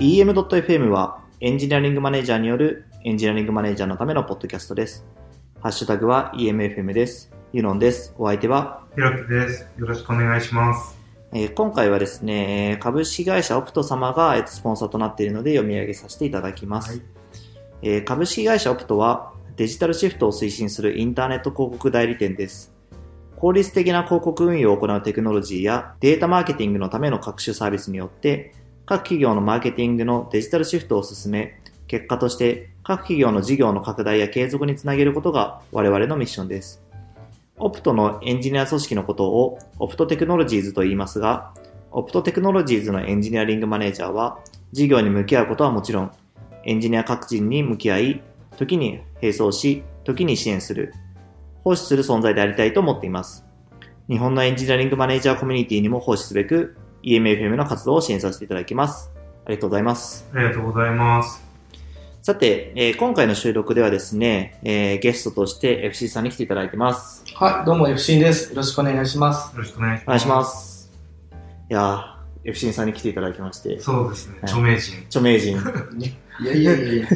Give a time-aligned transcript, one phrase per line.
[0.00, 5.04] EM.FM はエンジニアリングマネージャーによるエンジニアリングマネージャーのためのポッドキャストです。
[5.60, 7.30] ハッシュタグは EMFM です。
[7.52, 8.14] ユノンです。
[8.16, 9.68] お相手は、ひろきです。
[9.78, 10.98] よろしくお願いします。
[11.34, 16.92] えー今回はですね、えー株式会社オプト様が、えーとスポンサーとなっているので読み上げさせていただきます。
[16.92, 17.02] はい
[17.82, 22.72] えー株式会社オプトはデジタルシフトを推進するインターネット広告代理店です。
[23.36, 28.54] 効率的な広告運用を行うテクノロジーやデータマーケティングのための各種サービスによって
[28.90, 36.82] 各企業のマーケティングのデジタルシフトを進め、結果として各企業の事業の拡大や継続につなげることが我々のミッションです。
[37.56, 41.54] オプトのエンジニア組織のことをオプトテクノロジーズと言いますが、
[41.92, 44.40] オプトテクノロジーズのエンジニアリングマネージャーは
[44.72, 46.12] 事業に向き合うことはもちろん、
[46.64, 48.22] エンジニア各人に向き合い、
[48.56, 50.94] 時に並走し、時に支援する、
[51.62, 53.46] 奉仕する存在でありたいと思っています。
[54.08, 59.10] 日本のエンジニアリングマネージャーコミュニティにも奉仕すべく、EMFM の活動を支援させていただきます。
[59.46, 60.28] ありがとうございます。
[60.34, 61.42] ありがとうございます。
[62.22, 67.24] さて、えー今回の収録ではですね、えーゲストとして FC さんに来ていただいてます。
[67.34, 68.50] はい、どうも FC です。
[68.50, 69.54] よろしくお願いします。
[69.54, 70.06] よろしくお願いします。
[70.06, 70.44] お願いしま。
[70.44, 70.92] す。
[71.70, 74.98] いやー、FC さんに来ていただきまして、そうですね、はい著名人。
[75.06, 75.56] 著名人。
[76.42, 77.06] いやいやいやいや。
[77.08, 77.14] ち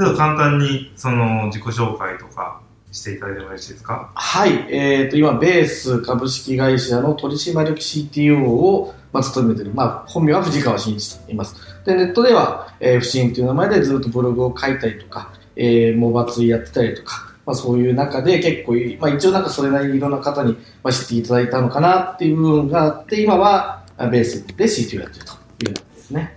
[0.00, 2.60] ょっと簡単に、その、自己紹介とか
[2.92, 4.10] していただいてもよろしいですか？
[4.14, 11.54] はい、えっ、と、今、ベース株式会社の取締役 CTO を、まあ、務めてる、まあ、本名は藤川真一と言います。
[11.84, 25.32] で、ネットでは、えー、不審という名前でずっとブログを書いたりとか、えー、モバツイやってたりとか、まあ、そういう中で結構い、まあ、一応なんかそれなりにいろんな方に、まあ、知っていただいたのかなっていう部分があって、今は、あベースで CTO やってると
[25.64, 26.36] いうですね。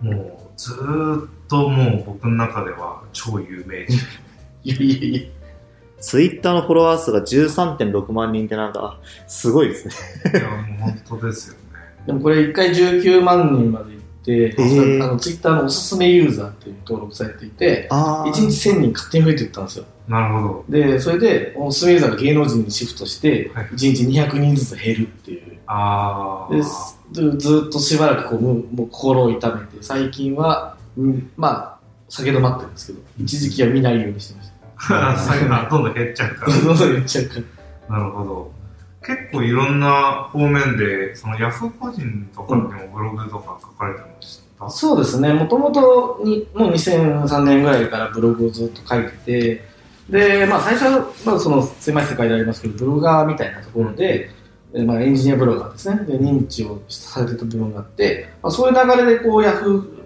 [0.00, 3.96] もう、ずーっともう僕の中では超有名人。
[4.64, 5.30] いやいやいや。
[6.00, 8.98] ツイッターのフォロワー数が13.6万人ってなんか、
[9.28, 9.94] すごいですね。
[10.34, 11.65] いや、もう本当ですよね。
[12.06, 19.84] でもこれ一回19万人まで行って、ーあのツイッターのおすすめユーザーっていう登録されていて、あ1日1000人勝手に増えていったんですよ。
[20.08, 20.64] なるほど。
[20.68, 25.58] で、それで、おすすめユーザーが芸能人にシフトして、はい1日200人ずつ減るっていう。
[25.66, 26.56] あー。
[26.56, 34.46] ですずずっとしばらくこうもう心を痛めて、最近は、うん、まあ、下げ止まってるんですけど、一時期は見ないようにしてまし
[34.78, 36.52] 最後あどんどん減っちゃうかた。
[36.64, 37.42] どんどん言っちゃうから。
[37.88, 37.98] ら。
[37.98, 38.52] なるほど。
[39.06, 44.70] 結構いろんな方面で、そのヤフー個人とかでもブログとか書かれてました？
[44.70, 49.64] そうですね、もともとにもう2003年ぐらいからブログをずっと書いてて、
[50.10, 54.30] で、まあ最初は、まあその狭い世界でありますけど、ブロガーみたいなところで、
[54.74, 59.96] えまあエンジニアブロガーですね、で認知をされてた部分があって、まあそういう流れでこうヤフー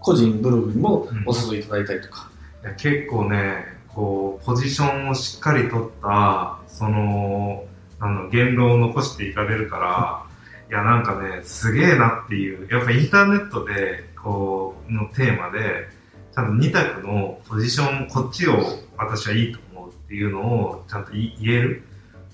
[0.00, 2.30] 個人ブログにもお誘いいただいたりとか、
[2.62, 7.64] いや結構ねこうポジションをしっかり取ったその
[8.00, 10.24] あの言論を残していかれるから
[10.70, 15.88] いやなんかねすげえなっていうやっぱインターネットでこうのテーマで
[16.34, 18.58] ちゃんと2択のポジションこっちを
[18.96, 21.82] 私はいいと思うっていうのをちゃんと言える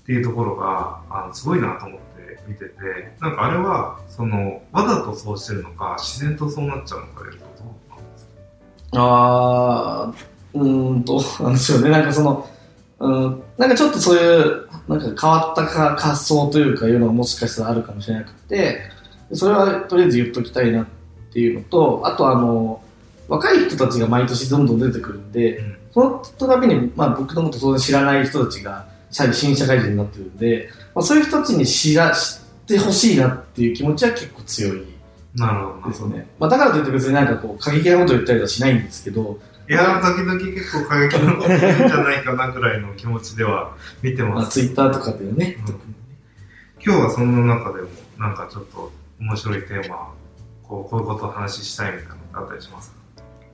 [0.01, 2.73] っていうところがあのすごいなと思って見てて
[3.19, 7.31] なんかあれはそのわざとそうしてるのか自然とそうなっちゃうのかで
[8.97, 11.89] あー、うーん、どうなんでしょうね。
[11.89, 12.47] なんかその、
[12.99, 18.81] うん、なんかちょっとそういう、なんか変わったか発想というかいうのがもしかしたらあるかもしれなくて、
[19.33, 20.85] それはとりあえず言っときたいなっ
[21.33, 22.81] ていうのと、あとあの、
[23.27, 34.85] 若い人たちが毎年どんどん出てくるんで、うんそのたびに、まあ僕のこと当然知らない人たちが、社新社会人になってるんで、まあそういう人たちに知ら、知ってほしいなっていう気持ちは結構強い
[35.35, 36.27] なるほどなるほどですね。
[36.37, 44.51] まあだからといって別になんかこう過激なこと言ったりはしないんですけど、いやー、時々結構過激なこと言うんじゃないかなぐらいの気持ちでは見てます。
[44.51, 45.81] ツイッターとかでね、うん。
[46.85, 47.89] 今日はその中でも、
[48.19, 50.13] なんかちょっと面白いテーマ、
[50.63, 52.97] こうこういうことを話したいみたいなのがあったりしますか？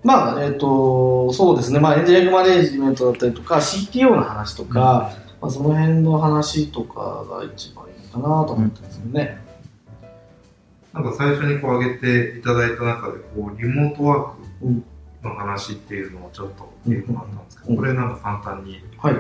[0.04, 9.40] まあ、えっ、と、そうですね、まあ、エンジニアリングマネージメントだったりとか、CTO の話とか、まあ、その辺の話とかが一番いいかなと思ってますよね。
[10.92, 14.82] なんか最初にこう挙げていただいた中で、こう、リモートワーうん。
[14.82, 14.86] ク
[15.24, 18.84] の話っていうのをちょっとっていうのがあったんですけど、うんこれなんか簡単に。
[18.98, 19.16] はい。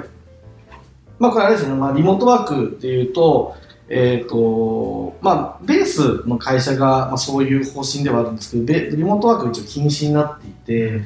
[1.19, 3.55] まあ、これあれですね、まあ、リモートワークっていうと、
[3.89, 11.01] えっ、と、まあ、ベースの会社が、まあ、そういう方針ではあるんですけど、ベリモートワークが一応禁止になっていて、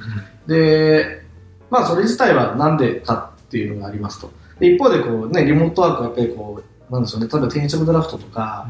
[0.47, 1.23] で、
[1.69, 4.31] まあ、それ自体はなんでかっていうのがありますと。
[4.59, 8.67] で一方で、こうね、リモートワークはやっぱりこう、なんでしょうね、例えば転職ドラフトとか、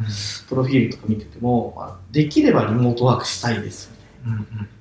[0.48, 3.95] プロフィールとか見てても、まあ、できればリモートワークしたいです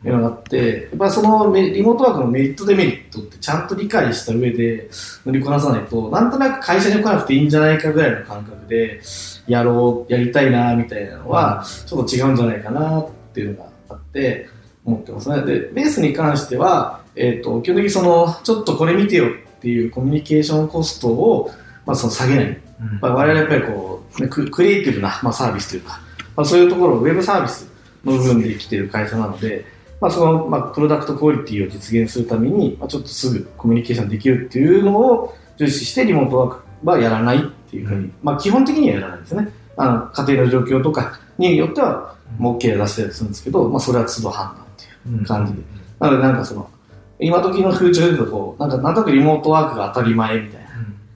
[0.04, 4.88] いうのがあって、やっぱりそのメリモートワークのメリット、デメリットってちゃんと理解した上で
[5.26, 9.00] 乗りこなさないと、なんとなく会社に来なくていいんじゃないかぐらいの感覚で、
[9.46, 14.48] やろう、やりたいな、みたいなのは、ちょっと違うんじゃないかなっていうのがあって、
[14.84, 15.42] 思ってますね。
[15.42, 21.50] で、ベースに関しては、えっ、と、基本的にその、ちょっとこれ見てよっていうコミュニケーションコストを、
[21.86, 22.44] まあ、その下げない。
[22.46, 26.00] うんまあ、我々やっぱりこう、クリエイティブな、まあ、サービスというか、
[26.36, 27.73] まあ、そういうところをウェブサービス
[28.04, 29.64] の部分で生きている会社なので、
[30.00, 37.40] まあ、その、まあ、プロダクトクオリティを実現するために、まあ、ちょっとすぐコミュニケーションできるっていうのを重視してリモートワークはやらないっ
[37.70, 39.48] ていうふうに、まあ、基本的にはやらないですね。
[39.76, 45.24] あの家庭の状況とかによっては、もう OK 出したりするんですけど、まあ、それは都度判断っていう。
[45.26, 45.62] 感じで
[46.00, 46.70] なのでなんかその、
[47.18, 50.68] 今時の風潮で言うとこう、なんかなんとなくリモートワークが当たり前みたいな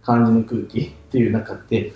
[0.02, 1.92] 感じの空気っていう中で、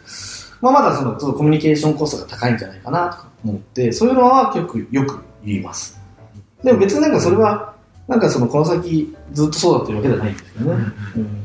[0.61, 6.01] まあ、まだそのちょっとコミュニケーションコストが高いんじゃないかなとか思って、そういうのはよく、よく言います。
[6.63, 7.75] でも別になんかそれは、
[8.09, 10.85] なんかそのこの先ずっとそうだっていうわけじゃないんですけどね。
[11.17, 11.43] うん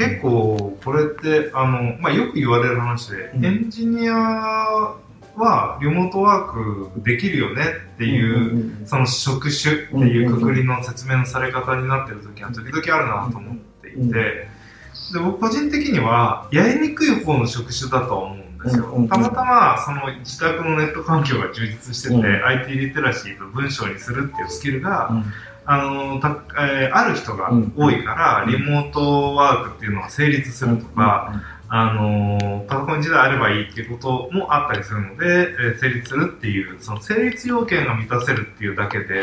[0.00, 3.44] 結構これってあの、まあ、よく言われる話で、うん。
[3.44, 7.64] エンジニアはリモートワークできるよね
[7.94, 19.08] っていう、んその職種っていうくくりの説明のされ方になってる時は時々あるなと思っていて、うんで僕個人的にはやりにくい方の職種だとは思うんですよ、うん。
[19.08, 22.24] たまたまその自宅のネット環境が充実してて、うん。
[22.24, 25.24] IT リテラシーと文章にするっていうスキルが、うん。
[25.66, 39.20] あのたえーある人が多いから、うんリモートワークっていうのが成立するとか、あのパソコン自体あればいいっていうこともあったりするので、えー成立するっていう、その成立要件が満たせるっていうだけで、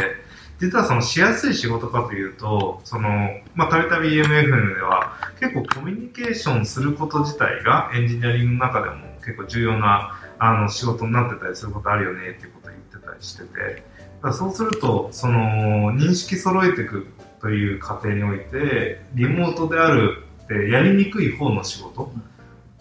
[0.60, 3.10] 実はそのしやすい仕事かというと、その、
[3.54, 13.84] まあ、たびたび EMFM では、結構コミュニケーションすること自体がエンジニアリングの中でも結構重要なあの仕事になってたりすることあるよねっていうことを言ってたりしてて、
[14.24, 17.08] だそうすると、その、認識揃えていく
[17.42, 22.12] という過程において、リモートであるってやりにくい方の仕事、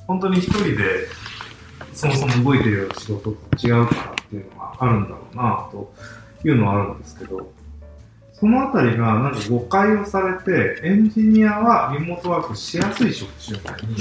[0.06, 1.08] 本当に一人で
[1.92, 5.94] そもそも動いてるような仕事と違うからっていうのがあるんだろうなと
[6.44, 7.52] いうのはあるんですけど、
[8.32, 13.96] そのあたりがなんか誤解をされて、エンジニアはリモートワークしやすい職種みたいに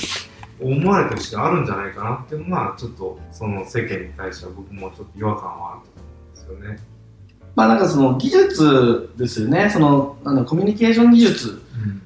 [0.61, 6.95] 思われてる人があるんじゃないかなっていうのが、ちょっとその世間に対しては僕もちょっと違和感はあると思うんですよね。
[7.55, 9.69] まあなんかその技術ですよね。
[9.69, 11.61] その、なんだコミュニケーション技術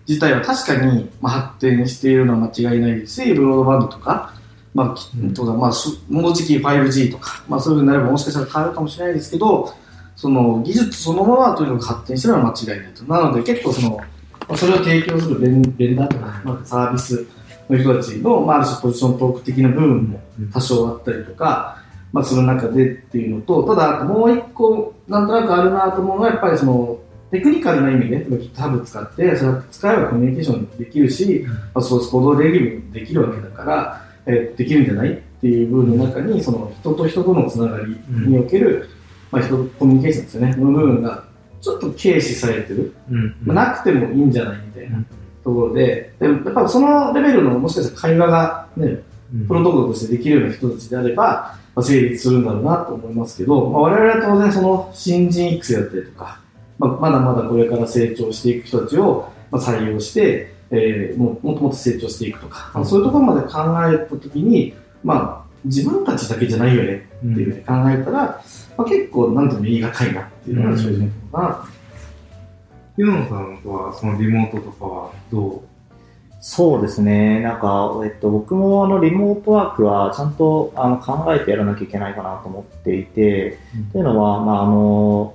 [0.07, 4.33] 自体は確かに、まあ、発展しているのは間違いないですし、ブロードバンドとか、
[4.73, 9.73] まあ、きうんとか、まあ、すもうじき 5G とか、まあそういうふうになればもしかしたら変わるかもしれないですけど、
[10.15, 13.03] その技術そのものはとにかく発展してるのは間違いないと。
[13.05, 14.05] なので結構その、ま
[14.49, 17.25] あ、それを提供するベンベンダーとか、まあ、サービス
[17.69, 20.19] の人たちの、まあ、ある種ポジショントーク的な部分も
[20.51, 21.77] 多少あったりとか、
[22.11, 26.99] まあ、する中でっていうのと、ただ、もう一個、なんとなくあるなと思うのは、やっぱりその、
[27.31, 31.45] テクニカルな意味で、GitHub 使って、それを使えばコミュニケーションできるし、
[31.75, 37.95] まあ、ソースコードレビューできるわけだから、えーできるんじゃないっていう部分の中に、その人と人とのつながり
[38.27, 38.89] における、
[39.31, 41.23] まあ、人コミュニケーションですよね、の部分が
[41.61, 42.93] ちょっと軽視されてる。
[43.11, 43.35] うん。
[43.43, 45.03] まあ、なくてもいいんじゃないみたいな
[45.43, 49.03] ところで、でもやっぱそのレベルのもしかしたら会話がね、
[49.47, 51.23] プロトコルとしてできるような人たちであれば、
[51.75, 56.41] まあ、成立するんだろうなと思いますけど、まあ、我々は当然その新人育成だったりとか、
[56.79, 63.49] まあ、まだまだこれから成長していく人たちをまあ採用して、えーもうもっともっと成長していくとか、まあ、そういうところまで考
[63.91, 68.43] えたときに、まあ、自分たちだけじゃないよねっていうふうに考えたら、
[68.77, 71.78] まあ、結構なんとも言い難いなっていうのが正直なところかな。
[72.99, 75.63] ユノさんとはそのリモートとかはど
[76.41, 77.41] そうですね。
[77.41, 85.33] なんか、えっと、僕もあの、リモートワークはちゃんとあの考えてやらなきゃいけないかなと思っていて、うんというのは、まあ、あの、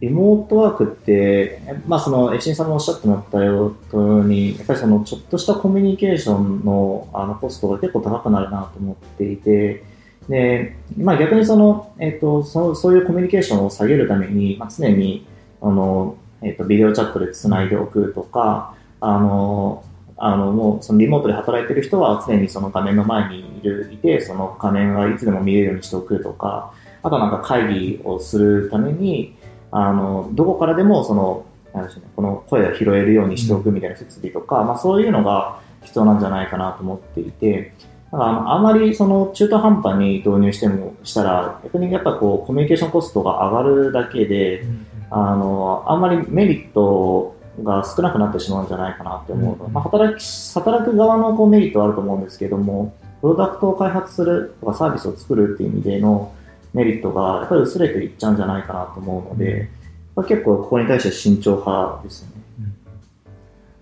[0.00, 9.84] リモートワークって、まあ、その、エチンさんもおっしゃってもらったように、やっぱりその、ちょっとしたコミュニケーションの、あの、コストが結構高くなるなと思っていて、
[10.28, 15.26] で、まあ、逆にその、えっと、そそういうコミュニケーションを下げるために、まあ、常に、
[15.60, 19.84] あの、えっと、ビデオチャットでつないでおくとか、あの、
[20.16, 29.36] あの、もう、そのリモートで働いてる人は常にその画面の前にいる、いて、その画面がいつでも見れるようにしておくとか、あとなんか会議をするために、
[29.70, 37.72] あの、どこからでもその、なんでしょうね、この声が拾えるようにしておくみたいな設備とか、まあそういうのが必要なんじゃないかなと思っていて、
[38.12, 44.66] だからあのあまりその中途半端に導入してもしたら、逆にやっぱこうコミュニケーションコストが上がるだけで、う
[45.10, 49.56] あの、あんまりメリットが少なくなってしまうんじゃないかなって思う。
[49.56, 49.72] の、うん。
[49.72, 56.32] まあ、働き、働く側のこうメリットはあると思うんですけども、プロダクトを開発するとかサービスを作るっていう意味での
[56.72, 59.68] メリットがやっぱり薄れていっちゃうんじゃないかなと思うので、
[60.16, 62.40] まあ、結構ここに対しては慎重派ですね。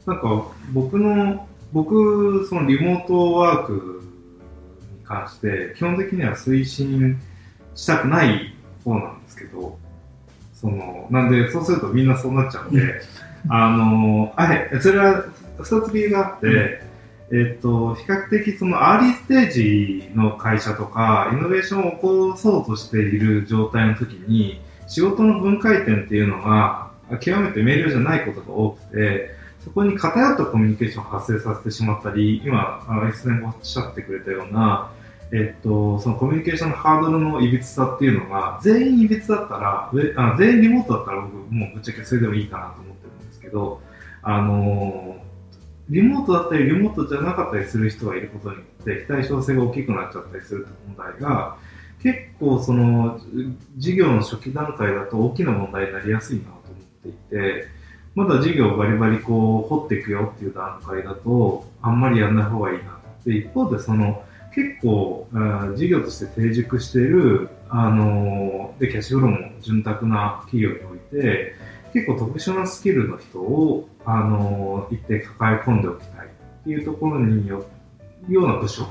[0.06, 4.02] なんか僕の僕そのリモートワーク
[4.98, 7.20] に関して基本的には推進
[7.74, 8.54] したくない
[8.84, 9.78] 方なんですけど
[10.60, 13.00] その、なんで、そうするとみんなそうなっちゃうんで、
[13.48, 15.24] あの、あれ、それは
[15.58, 16.82] 二つ理由があって、
[17.30, 29.30] えっと、比較的そのアーリーステージの会社とか、イノベーションを起こそうとしている状態の時に、仕事の分解点っていうのが、極めて明瞭じゃないことが多くて、
[29.62, 34.90] そこに偏ったコミュニケーションを発生させてしまったり、今、あ S 年がおっしゃってくれたような、
[35.30, 43.80] えっと、そのコミュニケーションのハードルのいびつさっていうのが、全員いびつだったら、あ全員リモートだったら僕もうぶっちゃけそれでもいいかなと思ってるんですけど、
[44.22, 45.28] あのー
[45.90, 51.56] リモートだったり、リモートじゃなかったりする人がいることによって、非対称性が大きくなっちゃったりする問題が、
[52.02, 53.18] 結構その、
[53.76, 56.62] 事業の初期段階だと大きな問題になりやすいなと思っ
[57.02, 57.68] ていて、
[58.14, 63.30] まだ事業をバリバリこう掘っていくよっていう段階だと、あんまりやんない方がいいなと。
[63.30, 64.22] で、一方でその、
[64.58, 71.54] 結構、あー事業として成熟している、あので、キャッシュフローも潤沢な企業において、
[71.94, 76.30] 結構特殊なスキルの人を、あのー一定抱え込んでおきたいっ
[76.64, 77.66] ていうところによ、
[78.28, 78.88] ような部署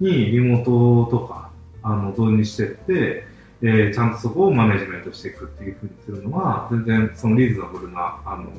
[0.00, 1.50] にリモートとか、
[1.82, 3.24] あの、導入していって、
[3.60, 8.50] えーちゃんとそこをマネジメントしていくっていうふうにするのは、全然そのリーズナブルな、あの、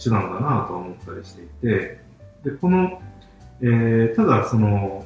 [0.00, 1.98] 手段だなとは思ったりしていて、
[2.44, 3.02] で、この、
[3.62, 5.04] えーただその、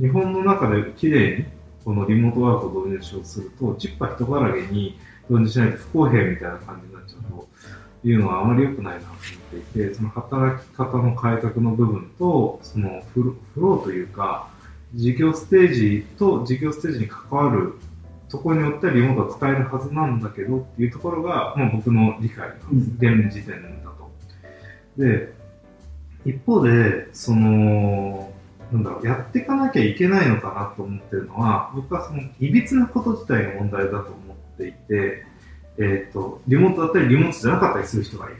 [0.00, 1.44] 日本の中で綺麗に
[1.84, 7.48] このリモートワークを導入しようとすると、チッパ人からげに導入しないと不公平みたいな感じになっちゃうと
[8.04, 14.48] いうのはあまり良くないなと思っていて、その働き方の改革の部分と、そのフローというか、
[14.94, 17.74] 事業ステージと事業ステージに関わる
[18.28, 22.90] ところによってはリモートは使えるはずなんだけどっていうところが、まあ、僕の理解なんです。
[22.98, 24.10] 現時点だと。
[24.98, 25.32] で、
[26.24, 28.32] 一方で、その、
[28.72, 35.24] なんだろう、やっていかなきゃいけないのかなと思ってるのは、僕はその、いびつなこと自体が問題だと思っていて、
[35.78, 38.36] えっ、と、リモートだったりリモートじゃなかったりする人がいる。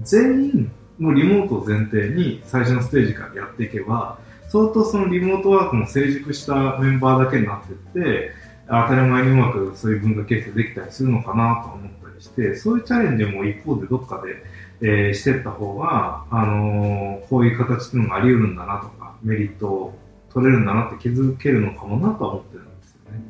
[0.00, 8.32] 全員、もうリモートを前提に最初のステージからやっていけば、相当そのリモートワークも成熟したメンバーだけになってって、
[8.66, 14.42] 当たり前にうまくそういう文化形成できたりするのかなと思ったりして、そういうチャレンジも一方でどっかで、
[14.82, 19.94] えーしていった方が、あのーこういう形っていうのがあり得るんだなとか、メリットを
[20.32, 23.20] 取れるんだなって気づけるのかもなとは思ってるんですよね。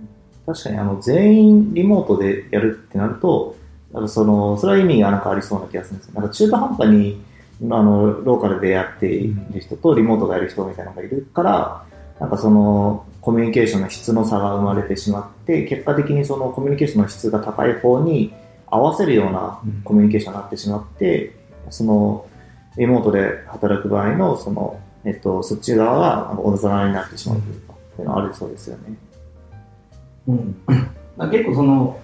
[0.47, 3.57] 確かにあの全員リモートでやるってなると、
[3.93, 6.21] あのそのそれは意味がなんかありそうな気がするんですよ。
[6.21, 7.23] なんか中途半端に
[7.63, 11.85] あのローカルでやっている人とリモートでやる人みたいなのがいるから、
[12.21, 18.33] なんかそのコミュニケーションの質の差が生まれてしまって、結果的にそのコミュニケーションの質が高い方に
[18.67, 21.40] 合わせるようなコミュニケーションになってしまって、
[21.71, 22.27] その
[22.77, 28.95] リモートで働く場合のその、えっと、そっち側がなんかおざなりになってしまうというか、そういうのはあるそうですよね。
[30.29, 30.57] うん、
[31.31, 32.01] 結構その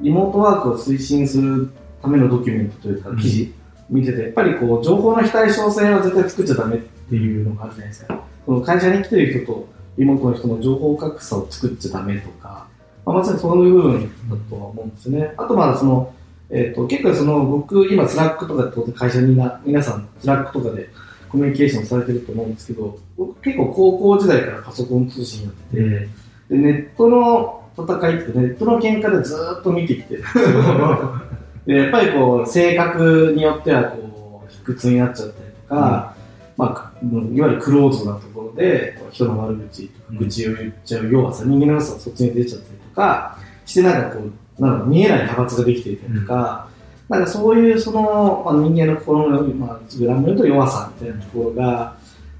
[0.00, 1.70] リモートワークを推進する
[2.02, 3.54] ためのドキュメントというかうん記事
[3.90, 8.24] 見てて、やっぱりこう情報の非対称性は絶対作っちゃダメっていうのがあるじゃないですか。
[8.46, 9.68] その会社に来てる人と
[9.98, 12.66] リモートの人の情報格差を作っちゃダメとか、
[13.04, 15.34] まあ、まさにそういう部分だとは思うんですよね。
[15.36, 16.12] あとまあその、
[16.54, 20.88] えっ、と結構その僕今 Slackとかで当然会社みんな皆さん Slackとかで
[21.28, 26.08] コミュニケーションされてると思うんですけど、僕結構高校時代からパソコン通信やってて、で
[26.50, 30.18] ネットの戦いってネットの喧嘩でずーっと見てきて
[31.66, 36.14] でやっぱりこう性格によってはこう卑屈になっちゃったりとか、
[36.56, 46.68] まあか、うんいわゆるクローズなところで人の悪口とかうん愚痴を言っちゃう弱さ、人間の良さがそっちに出ちゃったりとかしてなんかこうなんか見えない派閥ができていたりとか、
[47.08, 51.96] なんかそういうその、まあ、人間の心の、まあ、グラムと弱さみたいなところが、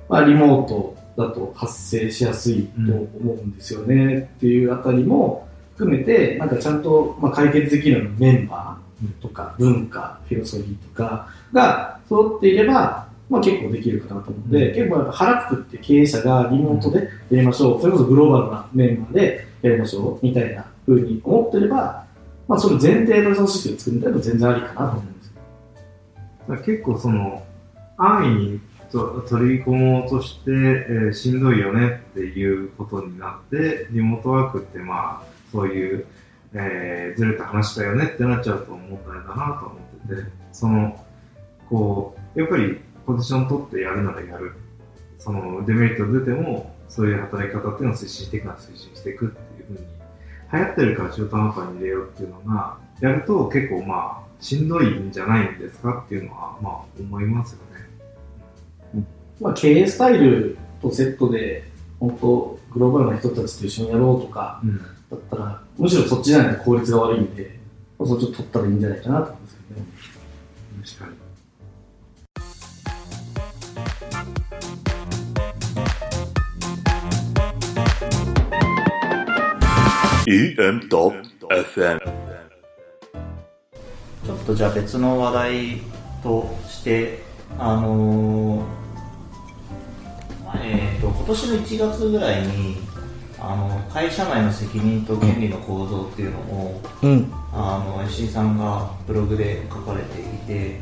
[0.08, 14.74] まあ、リモートだと発生しやすいと思うんですよね、っていうあたりも含めて、なんかちゃんと、まあ、解決できるメンバーとか文化、フィロソフィーとかが揃っていれば、まあ、結構できるかなと思うので、うん。
[14.74, 20.26] 結構やっぱ腹くくって経営者がリモートでやりましょう、それこそグローバルなメンバーでやりましょう。
[20.26, 22.03] みたいな風に思ってれば、
[22.46, 25.32] まあ、それ前提の組織を作るんだけど全然ありかなと思うんですよ。
[26.48, 27.42] だ結構その
[27.96, 28.60] 安易に
[28.94, 36.06] と取り込もうとして、えーしんどいよねっていうことになってリモートワークってまあそういう、
[36.52, 39.74] えーずれた話だよねってなっちゃうと問題だなと思
[40.14, 41.04] っててその
[41.68, 44.52] こうやっぱりポジション取ってやるならやる
[45.18, 49.78] そのデメリット出てもそういう働き方っていうのを推進していくなら推進していくっていうふうに
[50.54, 59.04] 流行ってるから中途半端に入れようっていうのがやると結構まあしんどいんじゃないんですかっていうのはまあ思いますよね。
[59.40, 61.64] まあ、経営スタイルとセットで、
[61.98, 64.80] 本当、グローバルな人たちと一緒にやろうとか、うん
[65.10, 67.58] だったら、むしろそっちじゃないと効率が悪いんで、
[67.98, 69.86] そっちを取ったらいいんじゃないかなと思うんですけどね。
[70.84, 71.23] 確かに。
[80.26, 81.98] EM.FM
[84.24, 85.80] ちょっとじゃあ別の話題
[86.22, 87.18] として、
[87.58, 88.64] あのー
[90.62, 92.78] えー、と今年の1月ぐらいに
[93.38, 97.30] あの会社内の責任と権利の構造っていうのを、うん。
[97.52, 100.80] あの石井さんがブログで書かれていて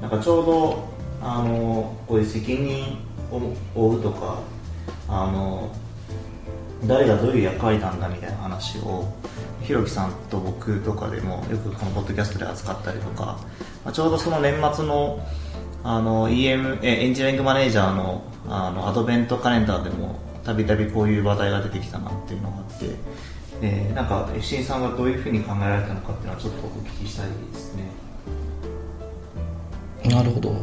[0.00, 0.88] なんかちょうど
[1.20, 2.98] あのこういう責任
[3.32, 3.40] を
[3.74, 4.38] 負うとか
[5.08, 5.70] あの
[6.84, 9.12] 誰がどういう役割なんだみたいな話を
[9.62, 13.38] ひろきさんと僕とかでもよくこのポッドキャストで扱ったりとか、
[13.84, 15.26] まあ、ちょうどその年末の
[15.82, 22.94] あの EM えエンジニアリングマネージャーのあのアドベントカレンダーでもたびたびこういう話題が出てきたなっていうのがあって
[23.60, 27.84] でなんか FC さんがどういうふうに考えられたのかっていうのはちょっとお聞きしたいですね
[30.08, 30.54] なるほど。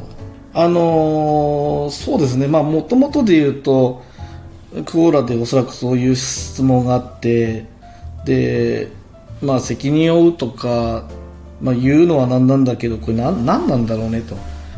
[0.53, 4.03] あのーそうですね、まあ、もともとで言うと、
[4.85, 7.65] クオーラでおそらくそういう質問があって、
[8.25, 8.89] で、
[9.41, 11.07] まあ、責任を負うとか、
[11.61, 14.35] まあ、言うのは何なんだけど、これ何何なんだろうねと。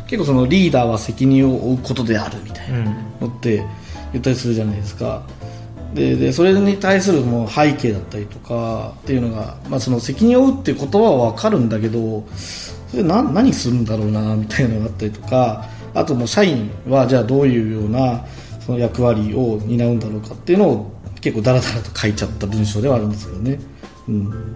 [0.07, 2.83] 結構そのリーダーは責任を負うことであるみたいな
[3.19, 3.63] のって
[4.11, 5.23] 言ったりするじゃないですか。
[5.95, 12.25] ででそれに対するもう背景だったりとかっていうのが、まあ、その責任を負うっていう言葉は分かるんだけど
[12.89, 18.25] それな何するんだろうなみたいなのがあったりとかあともう社員はじゃあどういうような
[18.65, 20.91] その役割を担うんだろうかっていうのを
[21.21, 23.59] 結構ダラダラと書いちゃった文章ではあるんですけどね。
[24.07, 24.55] うん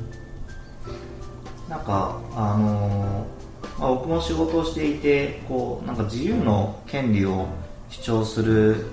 [1.69, 3.39] なんかあのー
[3.79, 7.47] まあ、僕も仕事をしていてこうなんか自由の権利を
[7.89, 8.87] 主張する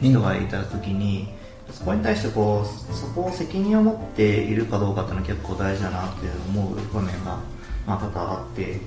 [0.00, 1.28] 人がいた時に、
[1.70, 7.38] そこに対してこうそこを責任を持っているかどうかっていうのは結構大事だなって思う場面が、
[7.86, 8.80] まあ、多々あって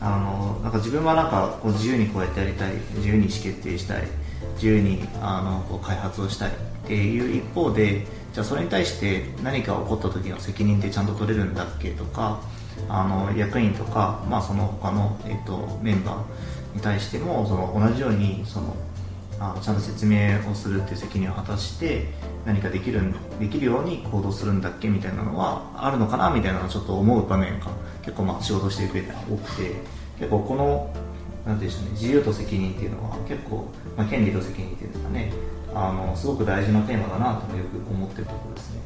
[0.00, 4.02] あのなんか自分はなんかこう自由にこうやってやりたい自由に意思決定したい
[4.54, 6.52] 自由にあのこう開発をしたいっ
[6.86, 12.40] ていう一方でじゃあそれに対して何か起こった時の責任ってちゃんと取れるんだっけとか
[12.88, 18.74] あの役員とか、まあ、その他の、えっと、メンバーに対してもその同じようにその
[19.38, 22.08] あのちゃんと説明をするっていう責任を果たして
[22.44, 23.00] 何かできる
[23.40, 27.66] できるように行動するんだっけみたいなのはあるのかなみたいなのをちょっと思う場面が
[28.02, 29.74] 結構まあ仕事していく上で多くて
[30.18, 30.94] 結構この
[31.46, 35.32] なんていうんでしょうね自由と責任っていうのは結構、まあ、権利と責任っていうですかね
[35.74, 38.80] あのすごく大事なテーマだなとよく思ってるところですね。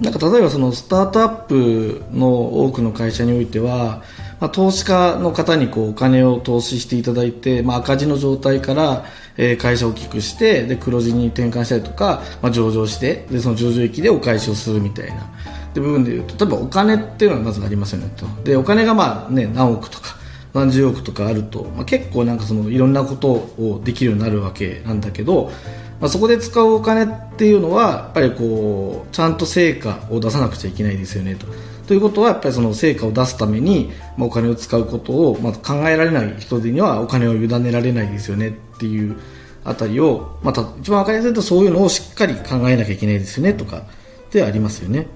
[0.00, 4.02] なんか例えばそのスタートアップの多くの会社においては、
[4.40, 9.04] まあ、投資家の方にこうお金を投資していただいて、まあ、赤字の状態から、
[9.36, 15.30] えー会社を大きくしてで黒字に転換したりとか、まあ、上場してでその上場益でお返しをするみたいな。
[15.74, 18.26] で部分でいうと例えばお金っていうのがまずありますよねと。
[18.44, 20.16] でお金がまあ、ね、何億とか
[20.56, 25.50] 何十億とかあると、まあ、結構なんかそのいろんなことをできるようになるわけなんだけど、
[26.00, 31.46] まあ、そこで使うお金っていうのはやっぱりこうちゃんと成果を出さなくちゃいけないですよねと。
[31.86, 39.16] ということはやっぱりその成果を出すために、ま、お金を使うことを、まあ、考えられない人にはお金を委ねられないですよねっていう
[39.62, 43.82] あたりを、ま、た一番分かりやすいとそういうのをしっかり考えなきゃいけないですよねとか
[44.30, 45.06] でありますよね。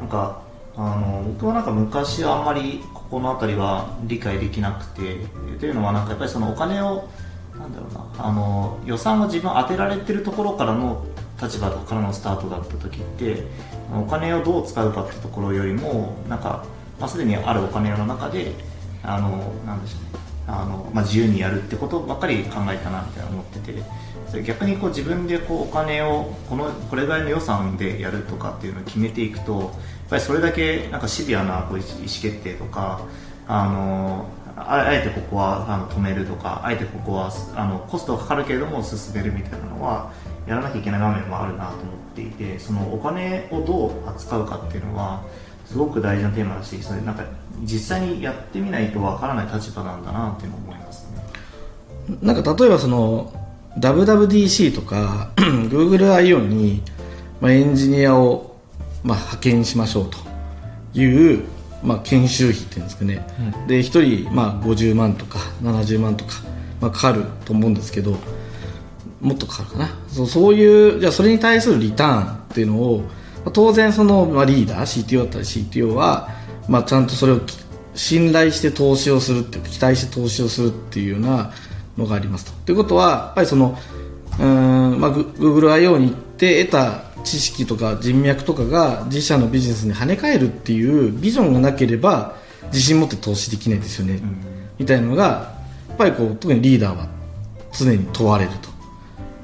[0.00, 0.41] なんか
[0.84, 5.16] あの僕はなんか昔はあんまりここの辺りは理解できなくて
[5.60, 7.08] というのはなんかやっぱりそのお金を
[7.56, 11.04] なんだろうなあの予算を自分当てられてるところからの
[11.40, 13.44] 立場からのスタートだった時って
[13.94, 16.64] お金をどう使うかってところよりもなんか、
[16.98, 18.52] まあ、すでにあるお金の中で
[19.04, 23.82] あのなんでしょうねあの、ま、自由にやるってことばっかり考えたなみたいな思ってて
[24.28, 29.72] それ逆にこう自分でこうお金をこのこれぐらいの予算でやるとかっていうのを決めていくと
[30.12, 33.00] ぱりそれだけなんかシビアなこう意思決定とか
[33.48, 40.12] あのあえてここはあの止めるとかあえてここはあのコストがかかるけれども進めるみたいなのは
[40.46, 45.24] やらなきゃいけない場面もあるなと思っていてそのお金をどう扱うかっていうのは
[45.64, 47.24] すごく大事なテーマだしそれなんか
[47.62, 51.24] 実際にやってみないとわからない立場なんだなっていうのを思いますね。
[52.20, 53.32] なんか例えばその
[53.78, 56.82] WWDC とか GoogleIO に、
[57.40, 58.51] まあ、エンジニアを、
[59.04, 60.18] まあ、派遣しましょうと
[60.98, 61.44] いう、
[61.82, 63.26] まあ、研修費っていうんですかね、
[63.66, 66.34] で1人、まあ、50万とか70万とか、
[66.80, 68.16] まあ、かかると思うんですけど
[69.20, 73.04] もっとかかるかなそうそういうじゃあそれに対するリターンっていうのを、ま
[73.46, 76.28] あ当然その、まあ、リーダー CTO だったり CTO は、
[76.68, 77.56] まあ、ちゃんとそれをき
[77.94, 81.52] 信頼して投資をするっていうか期待して投資をするっていうような
[81.96, 82.52] のがありますと。
[82.66, 83.78] ということはやっぱりその
[84.38, 85.98] うーん、まあ、グ Google I.O.
[85.98, 94.36] に行って得た知識とか人脈とかが自社のビジネスに跳ね返るっていうビジョンがなければ自信持って投資できないですよね、うん。
[94.78, 95.24] みたいなのが
[95.88, 97.08] やっぱりこう特にリーダーは
[97.72, 98.50] 常に問われる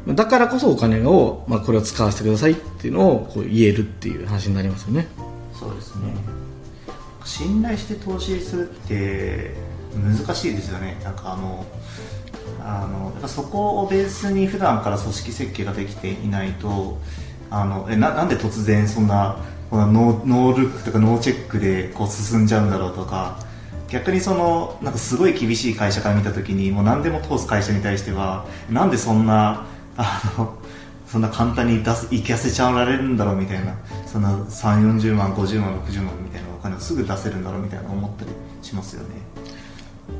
[0.06, 0.14] と。
[0.14, 5.06] だからこそお金を、まあ、これを使わせてくださいっていうのをこう言えるっていう話になりますよね。
[5.52, 6.14] そうですね。
[7.24, 9.54] 信頼して投資するって
[9.94, 10.98] 難しいですよね。
[11.04, 11.66] なんかあの
[12.60, 16.98] あのやっぱそこをベースに普段から組織設計ができていないと
[17.50, 19.38] あのえななんで突然そんな
[19.70, 23.38] このノーノールックとかノーチェックでこう進んじゃうんだろうとか
[23.88, 30.58] 逆にそのなんかすごい厳しい会社から見た時にもう何でも通す会社に対してはなんでそんなあの
[31.06, 33.74] そんな簡単に出す行かせちゃわれるんだろうみたいな
[34.06, 38.30] そんな3 4 0万50万60万みたいなお金をすぐ出せるんだろうみたいな思ったり
[38.62, 39.08] しますよね。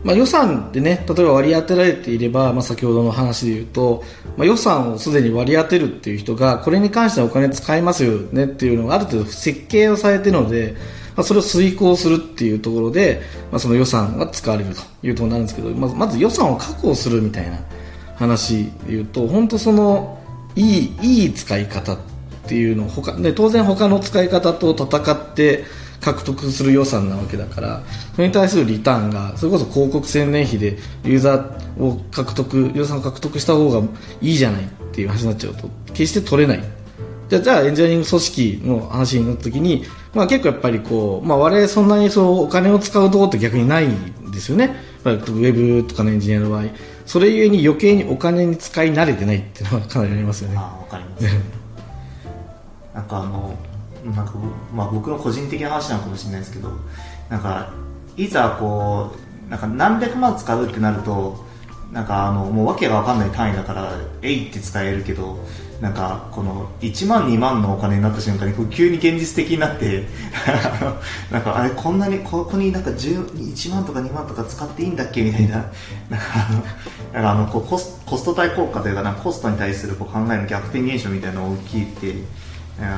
[0.05, 4.05] まあ、予算でね例えば割り当てられていれば、まあ、先ほどの話で言うと、
[4.37, 10.77] まあ、予算をすでに割り当てるっていう人がこれに関してはお金使いますよねっていうのがある程度設計をされているので、
[11.17, 17.59] まあ、それを遂行するっていうところで、まあ、その予算が使われるというところになるんですけどまずまず予算を確保するみたいな
[18.17, 20.19] 話で言うと本当その
[20.55, 21.99] いいいい使い方っ
[22.47, 25.65] ていうのを他、ね、当然他の使い方と戦って
[26.15, 27.83] 獲得する予算なわけだから
[28.15, 33.87] それに対するリターンがそれこそ広告宣伝費でユーザーを獲得予算を獲得した方が
[34.21, 36.65] いいじゃないっていう話になっちゃうと決して取れない。
[37.29, 44.75] じゃあじゃあエンジニアリング組織の話になった時に、まあ、結構やっぱりこう、まあ、我々そんなにそうお金を使うとこって逆にないんですよね。
[45.05, 46.65] ウェブとかのエンジニアの場合。
[47.05, 50.57] それゆえに余計にお金に使い慣れてないっていうのはかなりありますよね。
[50.57, 51.25] ああわかります。
[52.95, 53.55] なんかあの
[54.15, 54.35] なんか、
[54.75, 56.71] まあ、僕の個人的な話なのかもしれないですけど
[57.29, 57.73] なんか
[58.17, 59.13] いざこ
[59.47, 61.47] うなんか何百万使うってなると
[61.93, 65.39] なんかあのもう訳が分かんない単位だからえいって使えるけど
[65.81, 70.07] なんかこの1万2万のお金になった瞬間にこう急に現実的になって
[71.31, 75.65] なんかあれこんなにここになんか1万とか2万とか使っていいんだっけみたいな
[77.15, 82.15] なんかあのコスコスト対効果というかなんかコストに対するこう考えの逆転現象みたいなのが起きて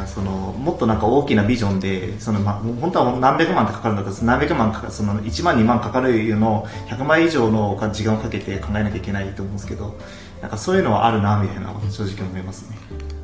[0.07, 9.97] そのもっとなんか大きなビジョンでその、ま、本当は何百万ってかかるんだけど何百万かかその1万2万かかるの100万以上の時間をかけて考えなきゃいけないと思うんですけど
[10.43, 12.77] なんかそういうのはあるなみたいな正直思いますね。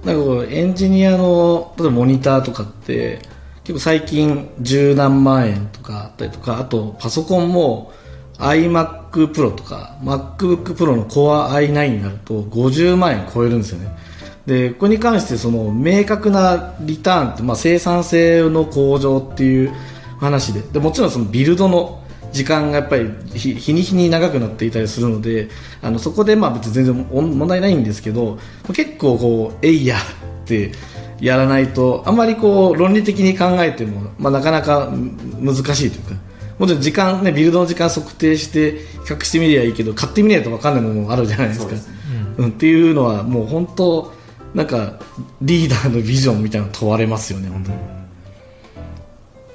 [0.04, 3.20] なんかエンジニアの例えばモニターとかって
[3.64, 7.92] 結構最近十何万円とかあったりとかあとパソコンも
[8.38, 14.05] iMac Pro とか MacBook Pro の Core i9 になると50万円超えるんですよね。
[14.46, 19.72] でこれに関してその明確なリターンって、まあ、生産性の向上っていう
[20.20, 25.48] 話ででもちろんそのビルドの時間がやっぱり日日に日に長くなっていたりするので
[25.82, 28.38] あのそこでまあ別に全然問題ないんですけど
[28.72, 30.72] 結構こうえいやって
[31.20, 34.92] やらないとあんまりこう論理的に考えても、まあ、なかなか
[35.40, 36.14] 難しいというか
[36.58, 41.64] もちろん時間ねビルドの時間測定して比較してみりゃいいけど買ってみないと分かんないものもあるじゃないですか。
[41.66, 41.96] そうですね。
[42.38, 44.15] うん、っていうのはもう本当
[44.56, 44.98] なんか
[45.42, 47.78] リーダーのビジョンみたいなの問われますよね本当に、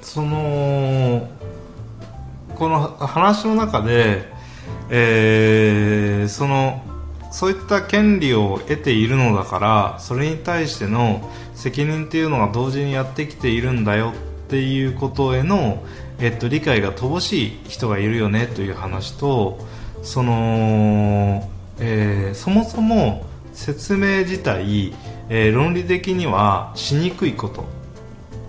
[0.00, 1.28] その
[2.54, 4.24] この話の中で、
[4.90, 6.84] えーその
[7.32, 14.12] そういった権利を得ているのだからそれに対しての責任っていうのが同時にやってきているんだよ
[14.46, 15.82] っていうことへの、
[16.20, 19.58] えっと、理解が乏しい人がいるよねという話と
[20.02, 24.94] その、えーそもそも説明自体、
[25.28, 27.82] えー論理的にはしにくいこと。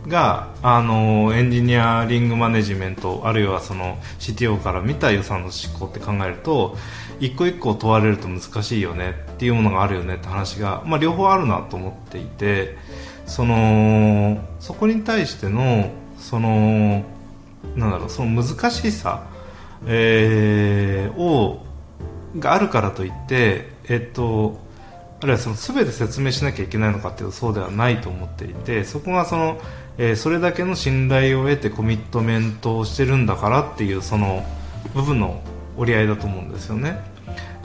[0.08, 6.76] があのエンジニアリングマネジメントあるいはその CTO から見た予算の執行って考えると
[7.20, 12.78] 一個一個問われると難しいよねっていうものがあるよねって話が、まあ、両方あるなと思っていて
[13.26, 17.06] そのそこに対してのその
[17.76, 19.26] なんだろうその難しさ、
[19.86, 21.66] えーを
[22.38, 24.60] があるからといってえっと
[25.24, 29.58] あるいはその全て説明しなきゃいけないのかっていうとそうではないと思っていてそこがその、
[29.98, 34.44] えーそれだけの信頼を得てコミットメントをしてるんだからっていうその
[34.94, 35.42] 部分の
[35.78, 37.00] 折り合いだと思うんですよね。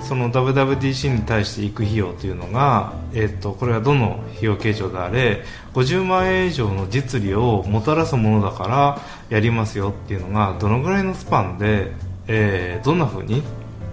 [0.03, 5.43] その WWDC に対して行く費用というのが、えー、とこれはどの費用形状であれ
[5.75, 11.91] 50万円以上の実利をもたらすものだからやりますよっていうのがどのぐらいのスパンで、
[12.29, 13.43] えーどんな風にっ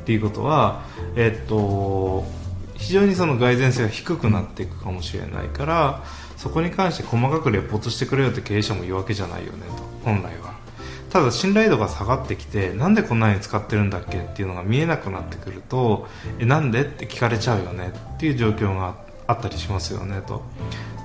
[0.05, 0.83] ていうことは、
[1.15, 2.44] えっと
[2.75, 6.03] 非常にその蓋然性が低くなっていくかもしれないから
[6.37, 10.55] そこに関して細かくレポートしてくれよって経営者も言うわけじゃないよねと本来は
[11.09, 16.07] ただ信頼度が下がってきてなんでこんなに使ってるんだっけっていうのが見えなくなってくると
[16.39, 18.95] えなんでって聞かれちゃうよねっていう状況が
[19.27, 20.43] あったりしますよねと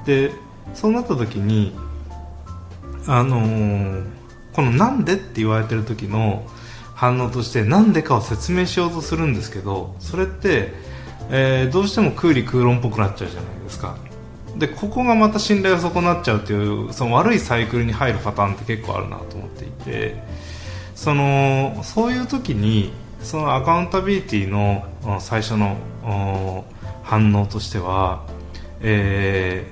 [0.05, 0.33] で
[0.75, 1.77] そうなった時に
[3.07, 4.21] あのー
[4.53, 6.45] この「なんで?」って言われてる時の
[6.95, 10.75] 反応としてなんでかを説明しようとするんですけどそれって、
[11.31, 13.97] えーどうしても空理空論っぽくなっちゃうじゃないですか。
[14.57, 20.51] でここがまた信頼が損なっちゃうっていうその悪いサイクルに入るパターンって結構あるなと思っていて。
[21.01, 24.85] そのそういう時にそのアカウンタビリティの
[25.19, 25.79] 最初の
[27.03, 28.27] 反応としては
[28.83, 29.67] え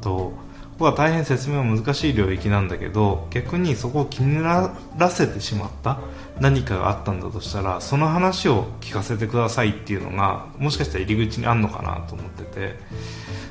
[0.00, 0.32] ー、とこ
[0.78, 5.98] こは大変説明は難しい領域なんだけど逆にそこを気にならせてしまった。
[6.42, 12.76] 何かがあったんだとしたらその話を聞かせてくださいっていうのがもしかしたら入り口にあるのかなと思ってて。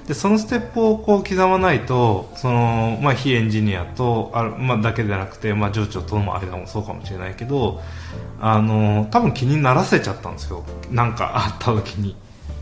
[0.07, 7.79] でそのステップをこう刻まないとその、まあ、非エンジニアとあ、まあ、だけでなくて、まあ、上長との間もそうかもしれないけど
[8.41, 10.65] あの多分気にならせちゃったんですよ。
[10.89, 12.17] なんかあった時に。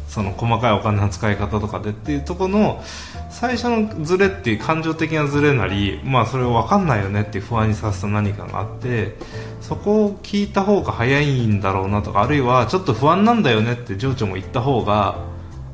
[0.09, 2.83] その細かいお金の使い方とかでっていうとこの
[3.29, 9.15] 最初のズレっていう感情的なズレなり、まあ、それを分かんないよねっていう不安にさせた何かがあって
[9.61, 15.19] そこを聞いた方が早いんだろうなとかあるいはちょっと不安なんだよねって情緒も言った方が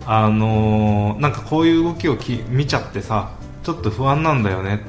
[0.06, 3.32] あのーなんかこういう動きをき見ちゃってさ
[3.64, 4.82] ちょっと不安なんだよね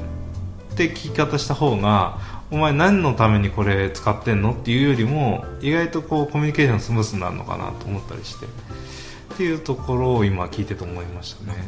[0.73, 2.19] って聞き方した方が
[2.51, 8.47] お前何のためにこれ使ってんのっていうよりも意外とこうコミュニケーションスムースになるのかなと思ったりして。
[9.37, 11.59] っていうところを今聞いてて思いましたね。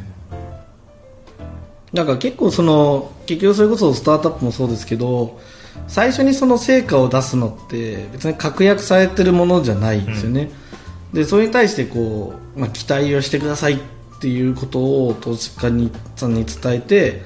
[1.93, 5.39] なんか結構その結局それこそスタートアップもそうですけど
[5.87, 10.49] 最初にその成果を出すのって別に確約されてるものじゃないんですよね、
[11.13, 13.79] でそれに対してこう、まあ、期待をしてくださいっ
[14.19, 17.21] ていうことを投資家にさんに伝えて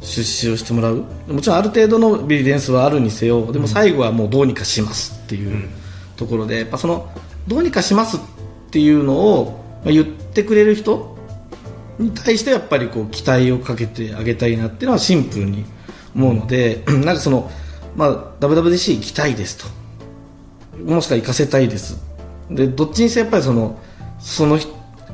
[0.00, 1.04] 出資をしてもらう。
[1.28, 5.68] もちろんある程度のビリデンスはあるにせよでも最後はもうどうにかしますっていう
[6.16, 7.10] ところでやっぱその
[7.46, 8.20] どうにかしますっ
[8.70, 11.16] ていうのをまあ言ってくれる人
[11.98, 15.64] に対してやっぱりこう期待をかけてあげたいなっていうのはシンプルに
[16.14, 17.50] 思うので、なんかその、
[17.96, 19.84] まあ、WWDC 行きたいですと。
[20.84, 22.02] もしくは行かせたいです。
[22.50, 23.78] でどっちにせよやっぱりその
[24.18, 24.58] その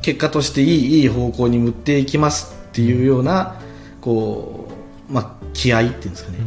[0.01, 3.59] 結果としていいいい方向に向っていきますっていうような
[4.01, 4.67] こ
[5.09, 6.37] う、まあ、気合いっていうんですかね、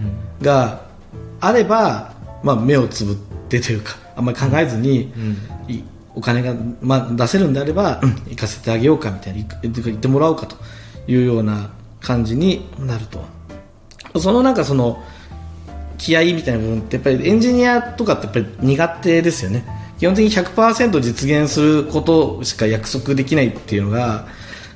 [0.43, 0.87] が
[1.41, 3.17] あれば、まあ、目をつぶっ
[3.49, 5.13] てというかあんまり考えずに、
[5.69, 5.83] い
[6.15, 8.15] お金が、まあ、出せるんであれば、うん。
[8.29, 10.57] 行かせてあげようかみたいな行ってもらおうかと
[11.09, 13.25] いうような感じになると。
[14.21, 15.03] そのなんかその
[15.99, 19.65] 気合いみたいな部分ってやっぱりエンジニアとかってやっぱり苦手ですよね。
[19.99, 24.27] 基本的に100%実現することしか約束できないっていうのが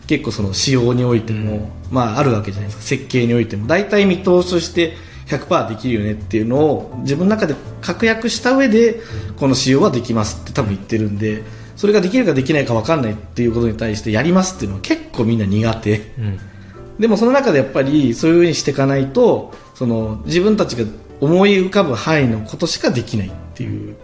[0.06, 2.82] 結構その仕様においても、まああるわけじゃないですか。
[2.82, 3.66] 設計においても。
[3.66, 4.96] 大体見通しとして
[5.28, 9.00] 100%できるよねっていうのを自分の中で確約した上で
[9.36, 11.42] この仕様はできますって多分言ってるんで
[11.76, 15.98] それができるかできないか分かんないっていうことに対してやりますっていうのは結構みんな苦手。
[16.18, 16.40] うん。
[16.98, 20.84] でもその中でやっぱりそういうふうにしていかないとその自分たちが
[21.20, 23.96] 思い浮かぶ範囲のことしかできないっていう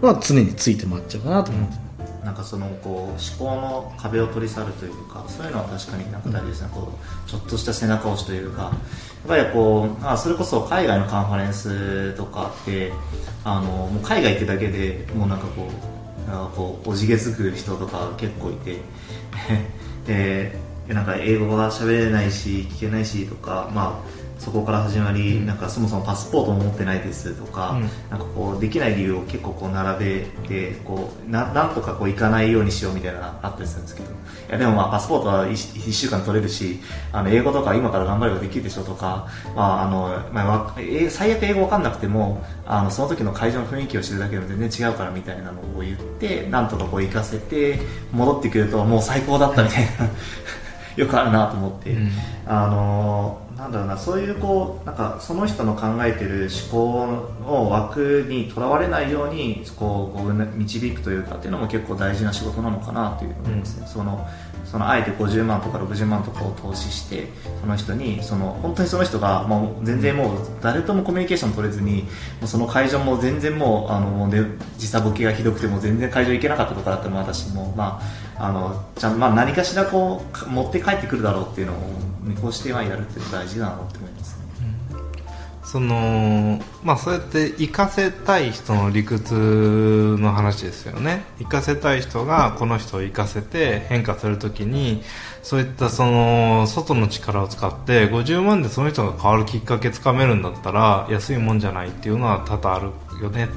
[0.00, 1.66] のは常について回っちゃうかなと思うん。
[1.66, 6.92] です、なんかそのこう思考の壁を取り去るというかそういうのは確かになんか大事ですね、こ
[7.26, 8.72] うちょっとした背中押しというか
[9.28, 12.92] ぱりこうあそれこそ海外のカンファレンスとかって
[13.44, 15.68] あのもう海外行くだけでもうなんかこ
[16.26, 18.78] うなんかこうおじげづく人とか結構いて
[20.06, 20.58] で
[20.88, 27.80] なんか英語が喋れないし聞けないしとかまあそこから始まり、なんかそもそもパスポートも持ってないですとか、うん。
[28.10, 34.08] なんかこうできない理由を結構こう並べてこうななんとかこう行かないようにしようみたいなのがあったりするんですけど。
[34.08, 36.80] いやでもまあパスポートは 1, 週間取れるし
[37.12, 47.78] あの英語とか今から頑張ればできるでしょとか、まああのまあ最悪英語わかんなくてもあのその時の会場の雰囲気を知るだけでも全然違うからみたいなのを言ってなんとかこう行かせて
[48.12, 50.10] 戻ってくるともう最高だったみたいな。
[50.96, 51.92] よくあるなと思って。
[51.92, 52.10] うん。
[52.46, 57.06] あのなんだろうなそういうこうなんかその人の考えてる思考
[57.46, 64.26] の枠にとらわれないようにこう導くというかっていうのも結構大事な仕事なのかなというふうに思いますね、その
[64.72, 67.26] そのあえて50万とか60万とかを投資して
[67.60, 72.08] その人にその本当にその人がもう全然もう誰ともコミュニケーション取れずにも
[72.44, 74.42] うその会場も全然もうあのもうで
[74.78, 78.00] 時差ボケがひどくても全然会場行けなかったとかだったら私もま
[78.38, 81.76] ああのちゃまあ何かしらこうか持って帰ってくるだろうっていうのを
[82.22, 84.11] 見越してはやるって大事だなと思いますね。
[85.72, 91.24] そのまあそうやって行かせたい人の理屈の話ですよね。
[91.38, 95.02] 行かせたい人がこの人を行かせて変化するときに
[95.42, 102.90] そういったその外の力を使って50万でその人が変わるきっかけつかめるんだったら安いもんじゃないっていうのは多々ある
[103.22, 103.48] よね。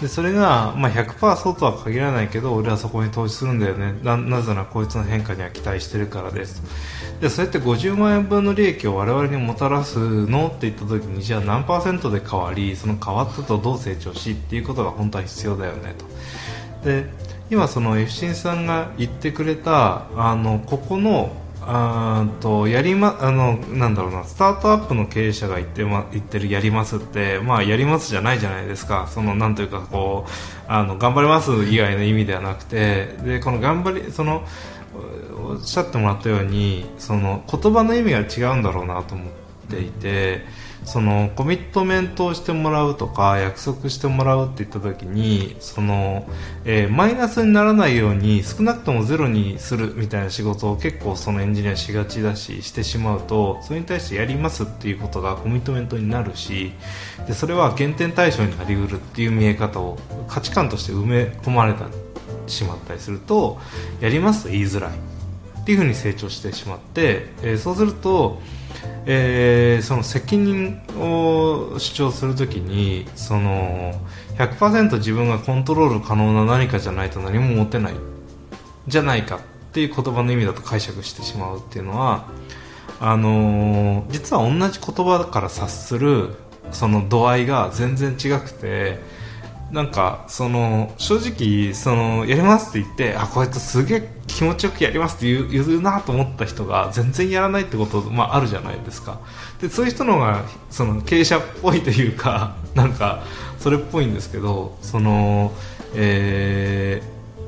[0.00, 3.94] でそれが、まあ、100%そうとは限らないけど俺はそこに投資するんだよね。
[4.02, 6.62] ななぜならこいつの変化には期待してるからです。
[7.20, 15.94] でそれって50万円分の利益を我々にもたらすのって言った時にじゃあ何パーセントで変わりその変わったとどう成長しっていうことが本当は必要だよね
[16.82, 16.86] と。
[16.88, 17.06] で
[17.50, 21.32] 今その F 新さんが言ってくれたあのここの
[21.66, 29.08] あとやりまあのなんだろうなスタートアップの経営者が言って,、ま、言ってるやりますってまあやりますじゃないじゃないですか。
[29.08, 30.30] そのなんというかこう
[30.68, 34.46] あの頑張ります以外の意味ではなくてでこの頑張りその
[35.36, 39.28] おっしゃってもらったようにその言葉の意味が違うんだろうなと思っ
[39.68, 40.44] ていて
[40.84, 46.28] そのコミットメントをしてもらうとか約束してもらうって言った時にその、
[46.64, 56.72] えーマイナスにならないように少なくともゼロにするみたいな仕事を結構そのエンジニアしがちだししてしまうとそれに対してやりますっていうことがコミットメントになるし
[57.26, 62.03] でそれは減点対象になりうるっていう見え方を価値観として埋め込まれた。
[62.46, 63.58] しまったりすると
[64.00, 68.40] やりますと言いづらいっていうふうに成長してしまって、えーそうすると、
[69.06, 73.94] えーその責任を主張するときにその
[74.36, 77.94] 100%自分がコントロール可能な何かじゃないと何も持てない
[78.88, 79.40] じゃないかっ
[79.72, 82.26] ていう言葉の意味だと解釈してしまうっていうのは
[83.00, 86.30] あのー実は同じ言葉から察する
[86.72, 88.98] その度合いが全然違くて
[89.74, 99.18] なんかその正直そのやりますって言ってあこいつすげえ気持ちよくやりますって言う言うなと思った人が全然やらないってこと、まあ、あるじゃないですか。
[99.60, 103.24] でそういう人の方がその経営者っぽいというかなんか
[103.58, 105.52] それっぽいんですけどその
[105.96, 107.02] え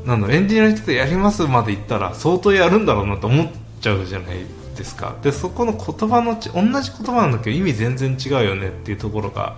[0.05, 4.39] ーなんだエンジニアの人でやりますまで言ったら相当やるんだろうなと思っちゃうじゃない
[4.77, 5.17] ですか。
[5.23, 9.57] でそこの言葉の同じ言葉なんだけど意味全然違うよねっていうところが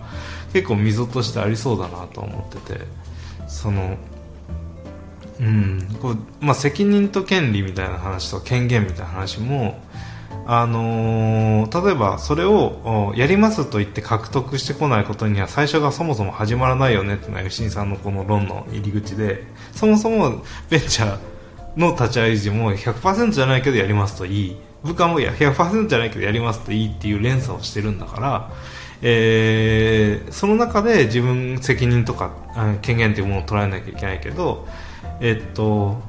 [0.52, 3.08] 結構溝としてありそうだなと思ってて。
[3.48, 3.96] その
[5.40, 5.96] うん。
[6.00, 9.80] こうまあ、責任と権利みたいな話と権限みたいな話も
[10.46, 24.56] あのー例えばそれをやりますと言って獲得してこないことには最初がそもそも始まらないよねっていうのが吉井さんのこの論の入り口でそもそもベンチャーの立ち上げ時も100%じゃないけどやりますといい。
[24.82, 28.50] 部下もいや100%じゃないけどやりますといいっていう連鎖をしてるんだから、
[29.02, 32.32] えーその中で自分責任とか
[32.82, 34.66] 権限というものを捉えなきゃいけないけど
[35.20, 36.00] えっと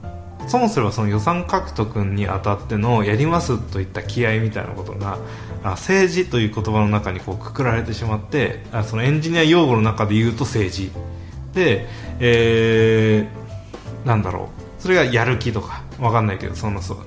[0.47, 5.19] そもそもその予算獲得にあたってのやりますといった気合みたいなことが
[5.63, 10.91] 政治という言葉の中にこうくくられてしまってあそのエンジニア用語の中で言うと政治。
[11.54, 11.88] で、
[12.19, 14.49] えーなんだろ
[14.80, 14.82] う。
[14.82, 16.98] それがやる気とかわかんないけどそのそう、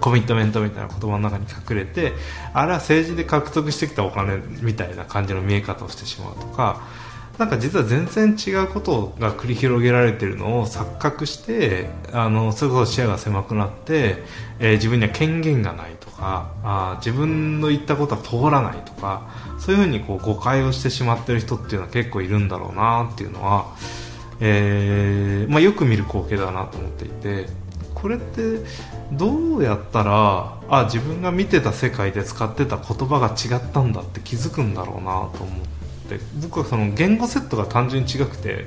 [0.00, 2.12] コミットメントみたいな言葉の中に隠れて
[2.54, 6.82] あれは政治で獲得してきたお金みたいな感じの見え方をしてしまうとか
[7.38, 14.16] なんか実は全然違うことが繰り広げられてるのを錯覚してあのそれこそ視野が狭くなって、
[14.58, 23.74] えー自分には権限がないとかあ自分の言ったことは通らないとかそういうふうにこう誤解をしてしまってる人っていうのは結構いるんだろうなっていうのは、
[24.40, 27.46] えーまあ、よく見る光景だなと思っていて
[28.02, 28.58] これって
[29.12, 35.58] どうやったらあ自分が見てた世界で使ってた言葉が違ったんだって気づくんだろうなと思っ
[36.08, 36.18] て。
[36.42, 38.66] 僕はその言語セットが単純に違くて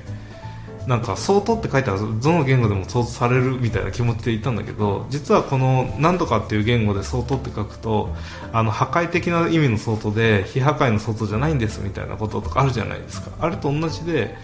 [0.88, 8.16] なんか相当って書いてあるどの言語でも相当されるみたいな気持ちでいたんだけど実はこの何とかっていう言語で相当って書くと
[8.54, 13.32] あの破壊的な意味の相当で非破壊の相当じゃないんですみたいなこととかあるじゃないですか。
[13.40, 14.36] あれと同じで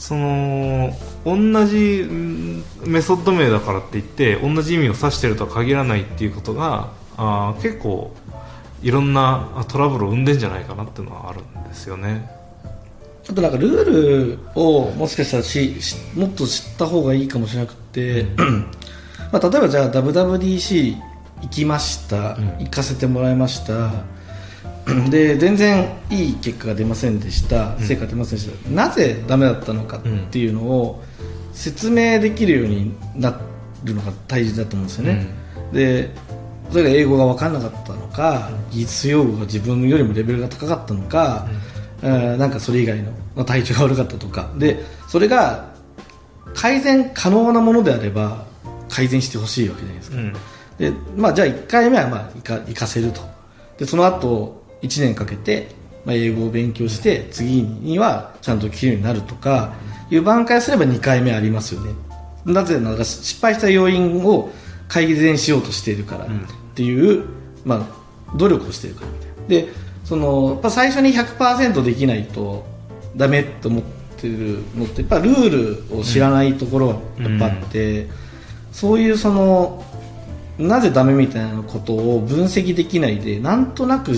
[0.00, 1.36] その同
[1.66, 8.10] じうんメソッド名だからって言って同じ意味を指してるとは限らないっていうことがあー結構
[8.82, 12.30] いろんなあトラブルを生んでんじゃないかなっていうのはあるんですよね。
[13.28, 18.24] あとなんかルールをもしかしたらししもっと知った方がいいかもしれなくて、
[19.30, 20.96] まあ、例えばじゃあ WWDC
[21.42, 22.48] 行きました、うん。
[22.58, 23.92] 行かせてもらいました
[25.10, 27.76] で全然いい結果が出ませんでした。
[27.76, 27.82] うん。
[27.82, 31.02] 成果が出ませんでした、なぜダメだったのかっていうのを
[31.52, 33.38] 説明できるようにな
[33.84, 35.26] るのが大事だと思うんですよね、
[35.72, 36.10] で
[36.70, 41.46] それが英語が分からなかったのか技術用語が自分よりもレベルが高かったのか、
[42.02, 44.50] えーなんかそれ以外のまあ体調が悪かったとか。
[44.56, 45.70] でそれが
[46.54, 48.44] 改善可能なものであれば
[48.88, 50.32] 改善してほしいわけじゃないですか、うん。
[50.78, 53.20] でまあ、じゃあ1回目はまあ行か行かせると。
[53.78, 55.68] でその後1年かけて、
[56.04, 59.74] まあ、英語を勉強して次にはちゃんと聞けるようになるとか
[60.10, 61.92] いう挽回すれば2回目ありますよね。
[62.44, 64.50] なぜなら失敗した要因を
[64.88, 66.28] 改善しようとしているからっ
[66.74, 67.24] ていう、
[67.64, 69.34] まあ、努力をしているからみたいな。
[69.48, 69.68] で
[70.04, 72.64] そのやっぱ最初に100%できないと
[73.14, 73.82] ダメと思っ
[74.20, 76.94] ってるのってやっぱルールを知らないところが
[77.30, 78.06] やっぱあって、
[78.72, 79.84] そういうその
[80.58, 84.12] なぜダメみたいなことを分析できないでなんとなく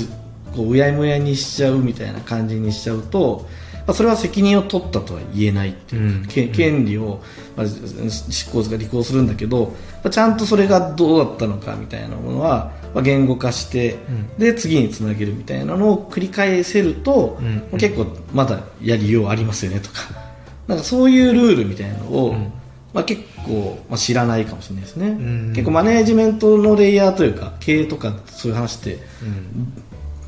[0.55, 3.47] こううやむやにしちゃうみたいな感じにしちゃうと
[3.87, 6.27] まあそれは責任を取ったとは言えないっていうか、うん。
[6.27, 7.21] け権利を、
[7.57, 9.67] まあ、執行が履行するんだけど、
[10.03, 13.97] まあちゃんとそれがどうだったのかみたいなものは、まあ、言語化して、
[14.39, 17.57] で次につなげるみたいなのを繰り返せると、うん。
[17.57, 20.01] まあ結構まだやりようありますよねとか。
[20.69, 22.53] なんかそういうルールみたいなのを、うん。
[22.95, 25.53] まあ、結構、まあ、知らないかもしれないですね、ん。
[25.55, 29.73] 結構マネージメントのレイヤーというか経営とかそういう話ってうん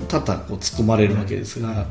[0.08, 1.86] 多々こう突っ込まれるわけですが、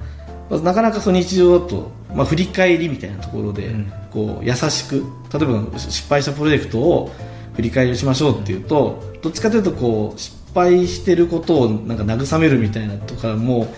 [0.50, 3.94] まあなかなかその日常だと、まあ、振り返りみたいなところで、うん。
[4.14, 7.12] こう優しく例えば失敗したプロジェクトを
[7.56, 13.74] 振り返りをしましょうっていうとどっちかというとこう失敗してることをなんか慰めるみたいなとかも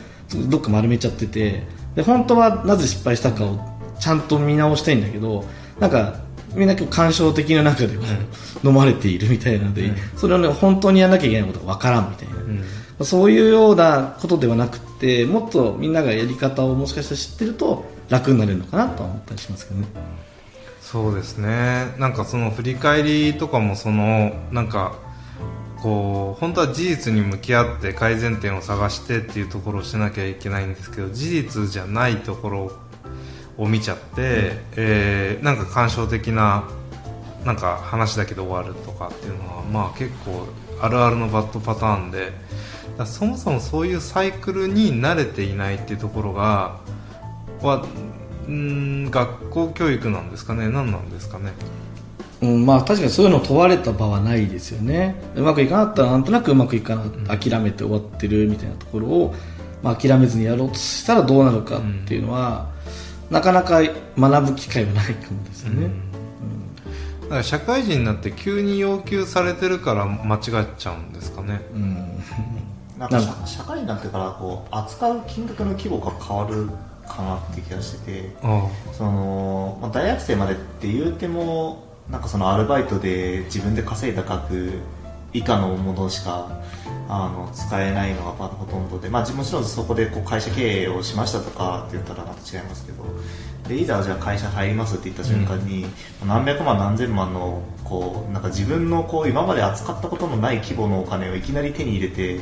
[0.50, 1.64] どっか丸めちゃってて
[1.96, 3.60] で本当はなぜ失敗したかを
[4.00, 5.46] ちゃんと見直したいんだけど
[5.80, 6.20] なんか
[6.54, 8.04] みんな感傷的な中でこ
[8.64, 9.96] う飲まれているみたいなので、うん。
[10.18, 12.36] それをね本当にやらなきゃいけないことが分からんみたいな。
[13.00, 19.88] うんそういうようなことではなくてもっとみんながやり方をもしかしたら知ってると楽になれるのかなとは思ったりしますけどね。
[20.80, 21.94] そうですね。
[21.98, 24.96] なんかその振り返りとかもそのなんか
[25.82, 32.72] こう本当は事実に向き合って改善点を探してっていうところをしなきゃいけないんですけど事実じゃないところ
[33.58, 34.04] を見ちゃって、
[34.76, 36.70] えーなんか感傷的な
[37.44, 40.48] なんか話だけで終わるとかっていうのはまあ結構
[40.82, 42.32] あるあるのバッドパターンで
[43.04, 46.80] そもそもそういうサイクルに慣れていないっていうところが
[47.62, 47.86] は
[48.48, 50.70] うーん学校教育なんですかね？
[50.70, 51.52] 何なんですかね？
[52.42, 55.16] うん、まあ確かにそういうのを問われた場はないですよね。
[55.36, 59.36] うまくいかなかったらなんとなくうまくいかな諦めて終わってるみたいなところを、
[59.82, 62.70] まあ、諦めずにやろうとしたらどうなるかっていうのは、
[63.30, 63.82] なかなか
[64.18, 65.90] 学ぶ機会はないかもですよね、
[67.24, 71.62] だから社会人になって急に要求されてるから間違っちゃうんですかね？
[71.74, 72.06] うん
[72.98, 76.70] なんか社社会になってからこう扱う金額の規模が変わる
[77.08, 84.80] かなって気がしててあその、まあ、大学生までって言うてもなんかそのアルバイトで自分で稼いだ額
[85.34, 86.62] 以下のものしか
[87.10, 93.04] あの使えないのがほとんどで、まあ、もちろんそこでこう会社経営をしましたとかって言ったらまた違いますけど
[93.68, 95.88] でいざじゃあ会社入りますって言った瞬間に、
[96.26, 102.40] 何百万何千万のこうなんか自分のこう今まで扱ったことのない規模のお金をいきなり手に入れて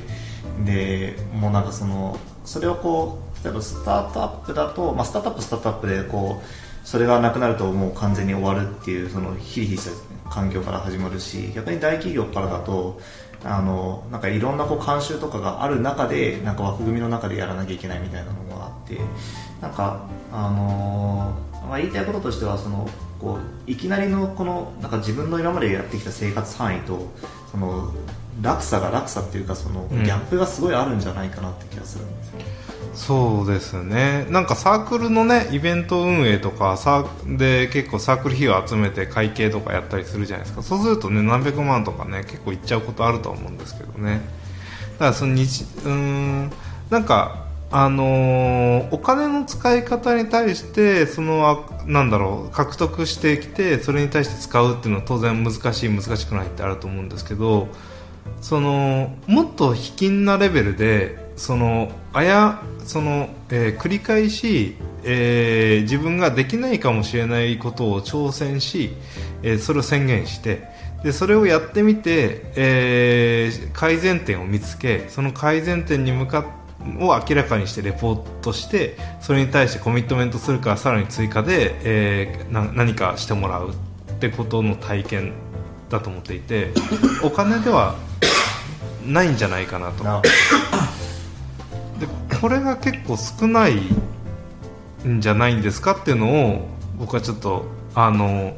[0.65, 12.99] でもうなんかそのそれをこう例えばスタートアップだと、まあ、スタートアップスタートアップでこうそれがなくなるともう完全に終わるっていうそのヒリヒリした環境から始まるし逆に大企業からだと
[13.43, 18.97] あのなんかいろんなこう慣習とかがある中でなんか枠組みの中でやらなきゃいけないみたいなのがあって
[19.61, 21.33] なんかあの
[21.67, 22.89] まあ、言いたいこととしてはその
[23.19, 27.09] こういきなりのこのなんか自分の今までやってきた生活範囲と
[27.51, 27.93] その
[28.41, 30.03] 落差が落差っていうかそのギうん。
[30.05, 32.39] ャップがすごいあるんじゃないかなって気がするんですよ、
[32.93, 34.25] そうですね。
[34.29, 40.63] なんかサークルのねイベント運営とかサーで結構サークル費用集めて会計とかやったりするじゃないですか。
[40.63, 44.21] そうするとね何百万とかね結構いっちゃうことあると思うんですけどね。
[44.93, 46.51] だからその日うーん
[46.89, 57.67] なんかあのーお金の使い方に対してそのあなんだろう獲得してきてそれに対して使うっていうのは当然難しい難しくないってあると思うんですけど
[58.41, 68.91] そのもっと卑近なレベルでそのあやその、えー繰り返し、えー自分ができないかもしれないことを挑戦し、
[69.41, 70.67] えーそれを宣言して
[71.03, 76.63] でそれをやってみて、え改善点を見つけその改善点に向かって
[76.99, 83.73] を明らかにしてレポートしてそれに対してコミットメントするからさらに追加で、えー何かしてもらうっ
[84.19, 85.33] てことの体験
[85.93, 86.73] だと思っていて
[87.23, 87.95] お金では
[89.05, 90.03] ないんじゃないかなと。
[90.03, 92.07] なで
[92.41, 93.75] これが結構少ない
[95.07, 96.67] んじゃないんですかっていうのを
[96.97, 97.65] 僕はちょっと
[97.95, 98.57] あの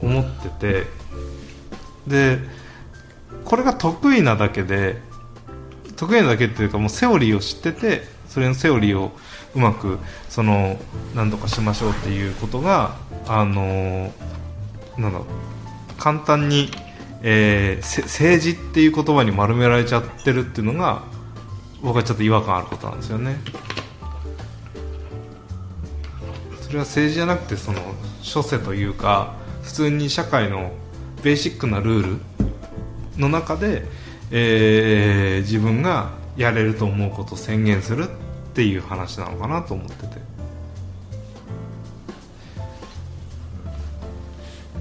[0.00, 1.04] 思ってて。
[2.06, 2.38] で
[3.46, 5.00] これが得意なだけで
[5.96, 9.12] 得意なだけっていうかもうセオリーを知っててそれのセオリーを
[9.54, 9.98] うまく
[10.28, 10.78] その
[11.14, 12.96] 何とかしましょうっていうことが
[13.26, 14.12] あの
[14.98, 15.53] なんだろう
[15.98, 16.70] 簡単に、
[17.22, 21.02] えー政治っていう言葉に丸められちゃってるっていうのが
[21.82, 23.36] 僕はちょっと違和感あることなんですよね。
[26.62, 27.80] それは政治じゃなくてその
[28.22, 30.72] 諸世というか普通に社会の
[31.22, 32.20] ベーシックなルール
[33.16, 33.84] の中で、
[34.30, 38.06] えー自分がやれると思うことを宣言するっ
[38.54, 40.34] ていう話なのかなと思ってて。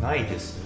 [0.01, 0.62] ないですね。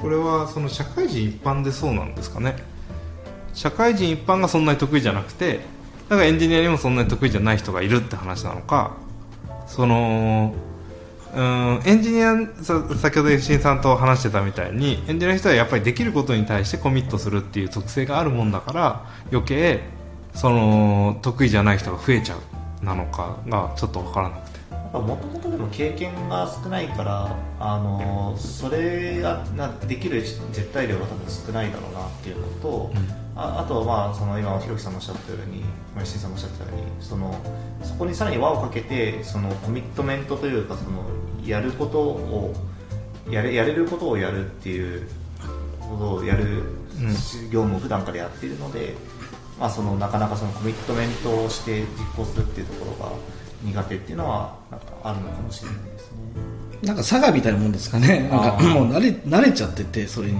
[0.00, 2.56] これはその社会人一般でそうなんですかね。
[3.54, 5.60] 社会人一般がそんなに得意じゃなくて
[6.08, 8.96] だからエンジニアにもそんなに得意じゃない人がいるって話なのか。
[9.66, 10.54] その
[11.34, 12.34] うんエンジニア
[12.96, 19.80] 先ほど吉井さんと話してたみたいにエンジニアの人はやっぱりできることに対してコミットするっていう特性があるもんだから余計
[20.34, 24.45] その得意じゃない人が増えちゃうなのかがちょっと分からなく
[25.00, 32.90] もともとでも経験が少ないからあのそれがなできる絶対量が多分少ないだろうなっていうのと、
[33.34, 35.62] ああとはまあその今ひろきさんのおっしゃったように
[36.02, 37.34] 石井さんもおっしゃったようにその
[37.82, 41.04] そこにさらに輪をかけてそのコミットメントというかその
[41.46, 42.54] やることを
[43.30, 45.08] やれやれることをやるっていう
[45.80, 46.62] ことをやる
[47.50, 48.94] 業務を普段からやっているので、
[49.58, 51.86] まあ、そのなかなかそのコミットメントをして実
[52.16, 53.12] 行するっていうところが
[53.66, 56.18] 苦手っていうのはなんかあるのかもしれないですね。
[56.82, 58.28] なんか佐賀みたいなもんですかね。
[58.30, 60.36] なんかもう慣れ慣れちゃっててそれに、う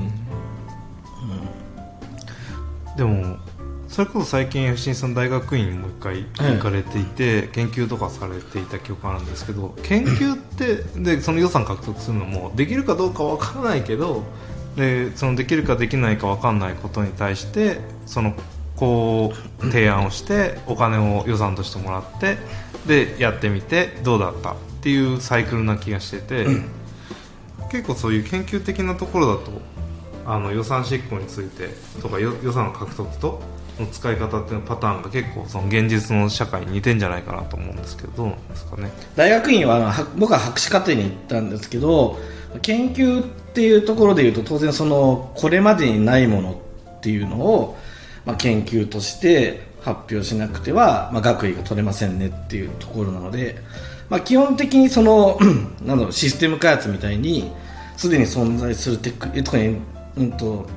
[2.95, 3.37] ん、でも
[3.89, 14.23] それこそ最近吉井さん大学院もう一回行かれていて、はい、研究とかされていた記憶あるんですけど研究ってでその予算獲得するのもできるかどうかわからないけど
[14.77, 18.35] でそのできるかできないかわかんないことに対してその
[18.77, 22.37] こう提案をしてお金を予算としてもらって
[22.87, 26.71] でやってみてどうだったっていうサイクルな気がしてて、うん、
[27.71, 29.51] 結構そういう研究的なところだと
[30.27, 31.69] あの予算執行について
[32.01, 33.41] とか予算獲得と
[33.79, 38.91] の使い方っていうパターンが結構その現実の社会に似てんじゃないかなと思うんですけどどうなんですかね。
[39.15, 42.19] 大学院は僕は博士課程に行ったんですけど
[42.63, 46.63] 研究っていうところでいうと当然そのこれまでにないもの
[46.97, 47.77] っていうのを、
[48.27, 53.57] まあ、研究として発表しなくては、まあ、学位が取れませんねっていうところなので、
[54.11, 55.39] まあ、基本的にその
[55.83, 57.51] なんだろうシステム開発みたいに
[57.97, 59.79] すでに存在するテク特に、
[60.19, 60.69] うんと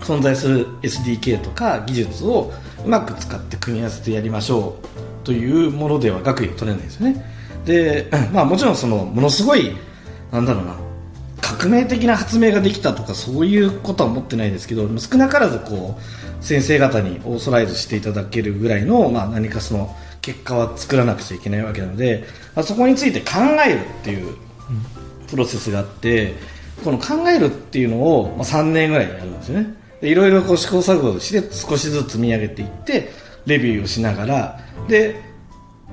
[0.00, 2.52] 存在する SDK とか技術を
[2.84, 4.76] うまく使って組み合わせてやりましょ
[5.22, 7.24] うというものでは学位が取れないですよね。
[7.64, 9.76] で、 まあ、もちろんそのものすごい
[10.32, 10.76] なんだろうな
[11.40, 16.00] 革命的な発明ができたとかそういうことは思ってないですけど少なからずこう
[16.42, 22.24] 先生方にオーソライズしていただけるぐらいの、まあ、何かその結果は作らなくちゃいけないわけなので、
[22.54, 23.36] まあ、そこについて考
[23.66, 24.36] えるっていう
[25.28, 26.34] プロセスがあって
[26.84, 29.74] この考えるっていうのを、まあ、3年ぐらいやるんですね。
[30.02, 33.10] いろいろこう試行錯誤して少しずつ積み上げていって
[33.46, 35.22] レビューをしながらで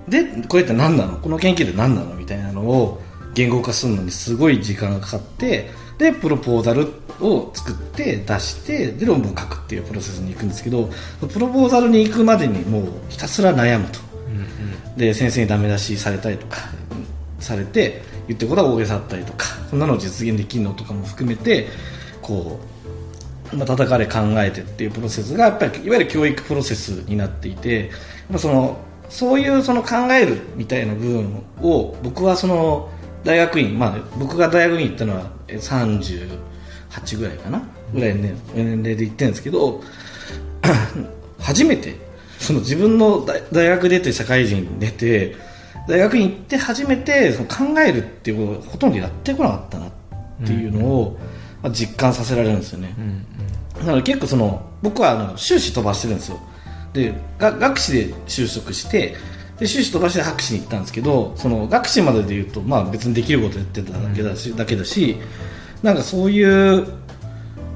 [0.08, 1.20] でこれって何なの？
[1.20, 2.16] この研究って何なの？
[2.16, 3.02] みたいなのを
[3.36, 5.70] 言語化するのにすごい時間がかかって
[6.00, 6.88] でプロポーザル
[7.20, 10.90] を作って出してで論文を書くっていうプロセスに行くんですけど
[11.32, 16.58] プロポーザルに行くまでにもうひたすら悩むと、うんうん、で先生にダメ出しされたりとか
[17.40, 21.68] されて言ってることは大げさだったりとかそんなの実現できるのとかも含めて
[22.22, 22.70] こう
[23.52, 27.90] まあ、叩かれ考えてっていうプロセスがやっぱりいわゆる教育プロセスになっていて
[28.38, 28.78] その
[29.10, 32.92] そういうその考えるみたいな部分を僕はその
[33.24, 36.30] 大学院、まあ、僕が大学院行ったのは38
[37.18, 37.62] ぐらいかな？
[37.94, 38.22] ぐらいの
[38.54, 39.82] 年齢で行ってるんですけど
[41.40, 41.96] 初めて
[42.38, 45.36] その自分の大学出て社会人出て
[45.88, 49.92] 大学院行って初めてその考えるっていうことをほとんどやってこなかったなっ
[50.46, 51.20] ていうのを、
[51.64, 53.26] まあ、実感させられるんですよね、うん
[53.82, 56.40] うん、なので結構その僕はあの修士飛ばしてるんですよ。
[56.94, 59.16] で学士で就職して
[59.60, 65.18] で修士飛ばして博士に行ったんですけどその学士まででいうと、まあ、別にできることやってただけだし,、だけだし
[65.84, 66.88] なんかそういう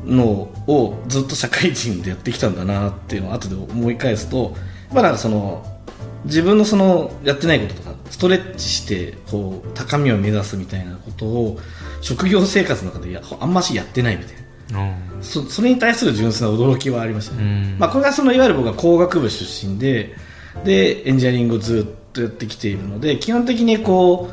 [0.06, 0.26] の
[0.68, 4.56] をずっと社会人でやってきたんだなっていうのを後で思い返すと
[4.92, 5.66] まあなんかその
[6.26, 11.60] 自分のそのやってないこととかストレッチしてこう高みを目指すみたいなことを
[12.02, 14.36] 職業生活の中でやあんましやってないみたい
[14.72, 20.16] な、そそれに対する純粋な驚きはありましたね、まあ、これがそのいわゆる僕は工学部出身で
[20.64, 24.30] でエンジニアリングをずっとやってきているので基本的にこ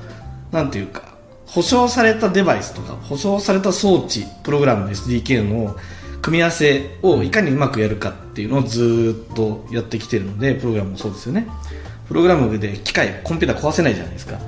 [0.52, 1.14] うなんていうか
[1.46, 5.76] 保証されたデバイスとか保証された装置プログラムの SDK の
[6.22, 11.48] 組み合わせをいかにうまくやるかっていうのをずっとやってきてるのでプログラムもそうですよね。
[12.06, 14.38] プログラムで機械コンピューター壊せないじゃないですか。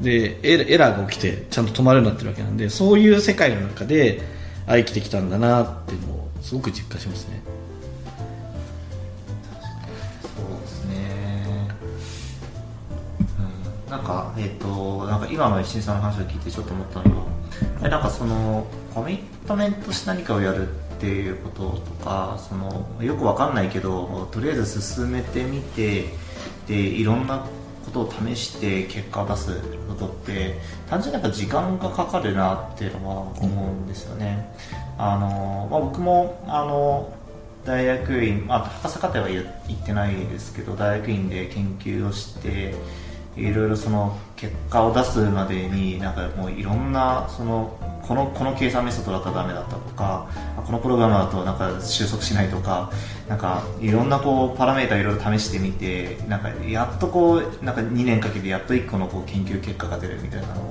[0.00, 4.20] でエラーが起きてちゃんと止まるようになってるわけなんでそういう世界の中で
[4.66, 7.42] 生きてきたんだなっていうのをすごく実感しますね
[13.90, 17.26] なんかえっ、ー、となんか今の石井さんの話を聞いてちょっと思ったの
[17.80, 26.06] はなんかそのコミットメントして何かをやるっていうこととかそのよくわかんないけどとりあえず進めてみて
[26.66, 27.46] でいろんな
[27.84, 30.58] ことを試して結果を出すことって
[30.88, 34.52] 単純にやっぱ時間がかかるなっていうのは思うんですよね、
[34.98, 37.12] あのまあ、僕もあの
[37.64, 42.74] 大学院、まあ、博士課程は行ってないですけど大学院で研究をして
[43.36, 50.28] いろいろその結果を出すまでになんかもういろんなそのこのこの計算メソッドだったらダメだったとか
[50.64, 52.90] このプログラムだとなんか収束しないとか
[53.28, 60.68] なんかいろんなこうパラメータいろいろ試してみてなんかやっとこうなんか2年かけてやっと1個のこう研究結果が出るみたいなの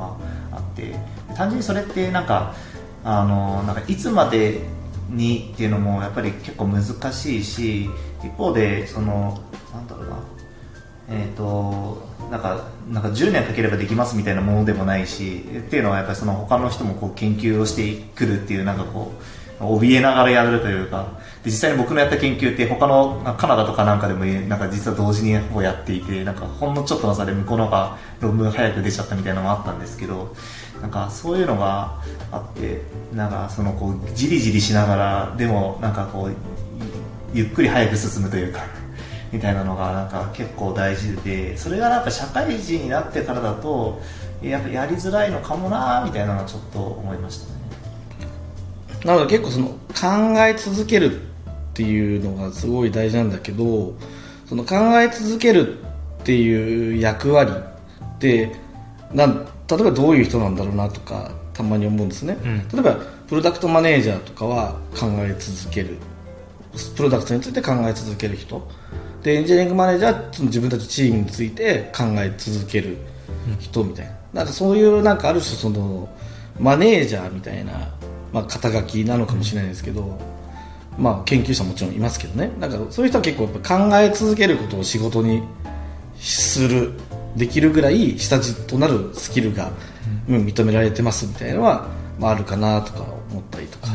[0.51, 0.95] があって
[1.35, 2.55] 単純にそれってなんか
[3.03, 4.61] あのなんかいつまで
[5.09, 7.89] にっていうのもやっぱり結構難しいし
[8.23, 9.39] 一方でその
[9.73, 10.34] なんだろうな
[11.09, 12.01] え、ー、と
[12.31, 19.23] なんかなんか10年かければできますみたいなものでもないしっていうのはやっぱりその他の人もこう研究をしてくるっていうなんかこう
[19.63, 30.35] 怯えながらやるというかで実際に僕のやった研究って他のカナダとかなんかでもなんか実は同時にほぼやっていてなんかほんのちょっとの差で向こうの方が論文早く出ちゃったみたいなのもあったんですけど
[30.81, 32.01] なんかそういうのが
[32.31, 32.81] あって
[33.13, 36.35] なんかそのこうじりじりしながらでもなんかこう
[37.33, 38.61] ゆっくり早く進むというか
[39.35, 44.01] みたいなのがなんか結構大事でそれがなんか社会人になってからだと
[44.41, 47.59] やっぱやりづらいのかもなみたいなのはちょっと思いましたね。
[49.03, 51.23] なので結構その考え続けるっ
[51.73, 53.93] ていうのがすごい大事なんだけど
[54.47, 55.79] その考え続ける
[56.21, 58.55] っていう役割って
[59.13, 62.95] なん例えばどういう人なんだろうなとかたまに思うんですね、うん、例えば
[63.27, 65.97] プロダクトマネージャーとかは考え続ける。
[66.95, 68.67] プロダクトについて考え続ける人
[69.25, 72.95] でエンジニアリングマネージャーはその自分たちチームについて考え続ける
[73.59, 76.07] 人みたいな,、なんかそういうなんかある種その
[76.59, 77.91] マネージャーみたいな、
[78.31, 80.19] まあ、肩書きなのかもしれないですけど、
[80.99, 82.51] まあ、研究者もちろんいますけどね。
[82.59, 85.41] なんかそういう人は結構考え続けることを仕事に
[86.19, 86.93] する
[87.35, 89.71] できるぐらい下地となるスキルが、
[90.29, 91.87] うん、認められてますみたいなのは、
[92.19, 93.01] まあ、あるかなとか
[93.31, 93.87] 思ったりとか。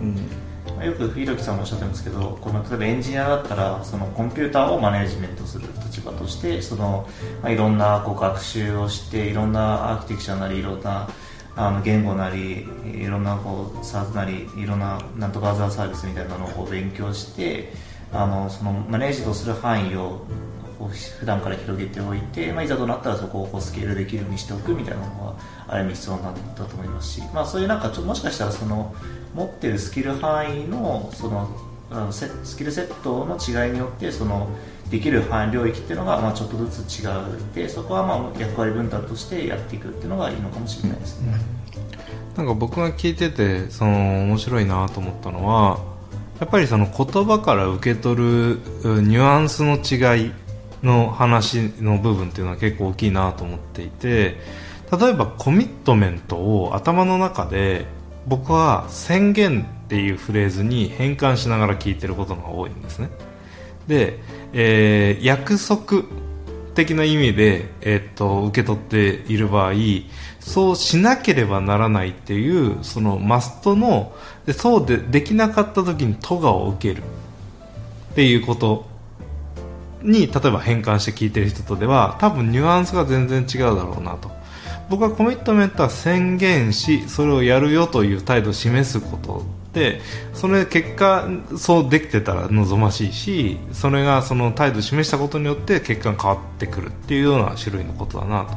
[0.00, 0.39] うん
[0.84, 7.08] よくひろきさんもおっしゃってますけどこの例えばエンジニアだったらそのコンピューターをマネジメントする立場としてその、
[7.42, 11.08] まあ、いろんなこう学習をしていろんなアーキテクチャなりいろんな
[11.56, 17.72] あの言語なりいろんなこう SARS なりいろんななんとかアザーサービスみたいなのを勉強して
[18.12, 20.22] あのそのマネージとする範囲を
[20.88, 25.34] 普段から広げておいて、まあ、いざとなったらそこをこうスケールできるようにしておくみたいなのは
[25.68, 28.94] ある意味必要なんだと思いますし、まあ、そういうなんかちょもしかしたらその
[29.34, 31.48] 持ってるスキル範囲のその
[31.92, 34.48] あのスキルセットの違いによってその
[34.90, 37.10] できる範囲領域っていうのがまあちょっとずつ違う
[37.54, 41.34] でそこはまあ役割分担としてやっていくっていうのがいいのかもしれないですね、
[42.36, 45.80] なんか僕が聞いててその面白いなと思ったのは
[46.38, 48.22] やっぱりその言葉から受け取る
[49.02, 50.32] ニュアンスの違い
[50.82, 54.36] の話の部分っていうのは結構大きいなと思っていて
[54.98, 57.86] 例えばコミットメントを頭の中で
[58.26, 63.08] 僕は宣言っていうフレーズに変換しながら聞いてることが多いんですね。
[63.86, 64.18] で、
[64.52, 66.04] えー、約束
[66.74, 69.72] 的な意味で、えー、っと受け取っている場合
[70.38, 74.12] そうしなければならないっていうそのマストの
[74.46, 77.02] でそうでできなかった時にトガを受ける
[78.12, 78.86] っていうこと
[80.02, 84.30] に例えば変換して聞いてる人とでは多分ニュアンスが全然違うだろうなと。
[84.90, 90.00] 僕はコミットメントは宣言しそれをやるよという態度を示すことで
[90.34, 98.56] それ結果そうできてたら望ましいしそれがその態度を示したことによって結果が変わってくるっていうような種類のことだなと。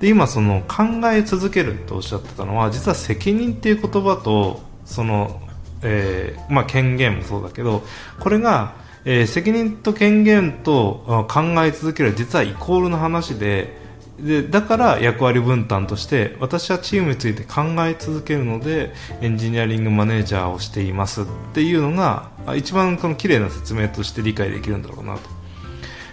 [0.00, 5.40] で今その考え続けるとおっしゃってたのは実は責任っていう言葉とその、
[5.82, 7.84] えーまあ、権限もそうだけど
[8.18, 8.74] これが
[9.04, 13.80] えー、責任と権限と考え続ける実はイコールの話で
[14.20, 21.24] でだから役割分担として私はチームについて考え続けるのでエンジニアリングマネージャーをしていますっ
[21.54, 25.42] ていうのが一番この綺麗な説明として理解できるんだろうなと。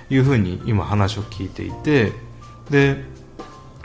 [0.10, 2.12] いうふうに今話を聞いていて
[2.70, 3.04] で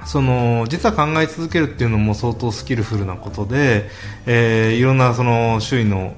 [0.06, 3.88] その実は考え続けるっていうのも相当スキルフルなことで、
[4.26, 6.14] えー、いろんなその周囲の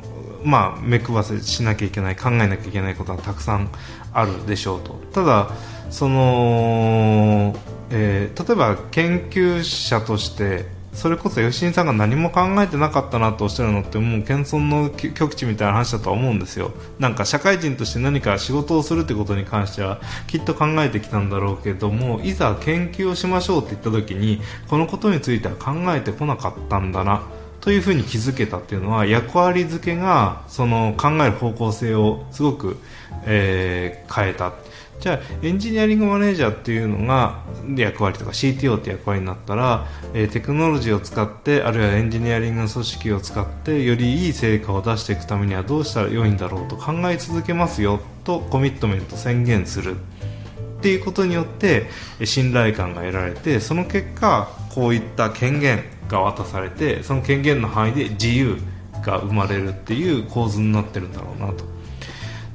[0.47, 3.69] まあ、目配せしなきゃいけない考えなきゃいけないことはたくさん
[4.13, 4.95] あるでしょうと。
[5.13, 5.51] ただ
[5.91, 7.55] その、
[7.91, 16.73] えー、例えば研究者としてそれこそ吉井さんが何も考えてなかったなとおっしゃるのってもう謙遜の極地みたいな話だとは思うんですよ。
[16.99, 27.23] なんか社会人として何か仕事をするってことに関してはきっと考えてきたんだろうけどもいざ研究をしましょうって言った時にこのことについては考えてこなかったんだな。
[27.67, 32.77] というふうに気づけたっていうのは役割付けがその考える方向性をすごく、
[33.25, 34.53] えー変えた。
[35.01, 37.43] じゃあエンジニアリングマネージャーっていうのが
[37.77, 49.97] 役割とか CTO って役割になったら、えーテクノロジーを使ってあるいはエンジニアリングの組織を使ってよりいい成果を出していくためにはどうしたら良いんだろうと考え続けますよとコミットメント宣言する。
[49.97, 51.89] っていうことによって
[52.25, 58.59] 信頼感が得られてその結果こういった権限が渡されてその権限の範囲で自由
[59.05, 61.65] が生まれるっていう構図になってるんだろうなと。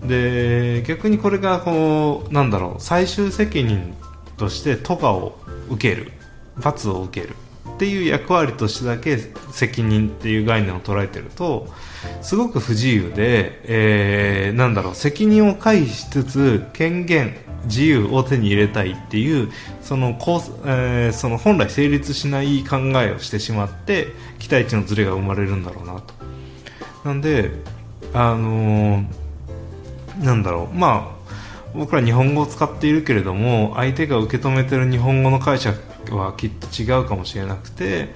[0.07, 3.93] で逆にこれがこうなんだろう最終責任
[4.37, 5.37] として都がを
[5.69, 6.11] 受ける
[6.57, 7.35] 罰を受ける
[7.75, 9.17] っていう役割としてだけ
[9.51, 11.67] 責任っていう概念を捉えてると
[12.21, 17.35] すごく不自由で、えーなんだろう責任を回避しつつ権限
[17.65, 19.51] 自由を手に入れたいっていう
[19.81, 24.07] そのこう、えーその本来成立しない考えをしてしまって
[24.39, 26.13] 期待値のズレが生まれるんだろうなと。
[27.03, 27.51] なんで
[28.13, 29.05] あのー
[30.23, 30.75] なんだろう。
[30.75, 31.21] まあ
[31.73, 35.79] 僕ら日本語を使っているけれども相手が受け止めてる日本語の解釈
[36.15, 38.09] はきっと違うかもしれなくて、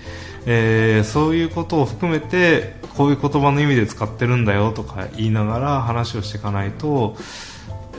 [0.46, 7.16] えーそういうことを含めてこういう言葉の意味で使ってるんだよとか言いながら話をしていかないと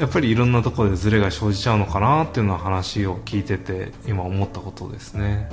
[0.01, 5.49] やっぱりいろんなところでズレが生じちゃうのかなっていうのは話を聞いてて今思ったことですね。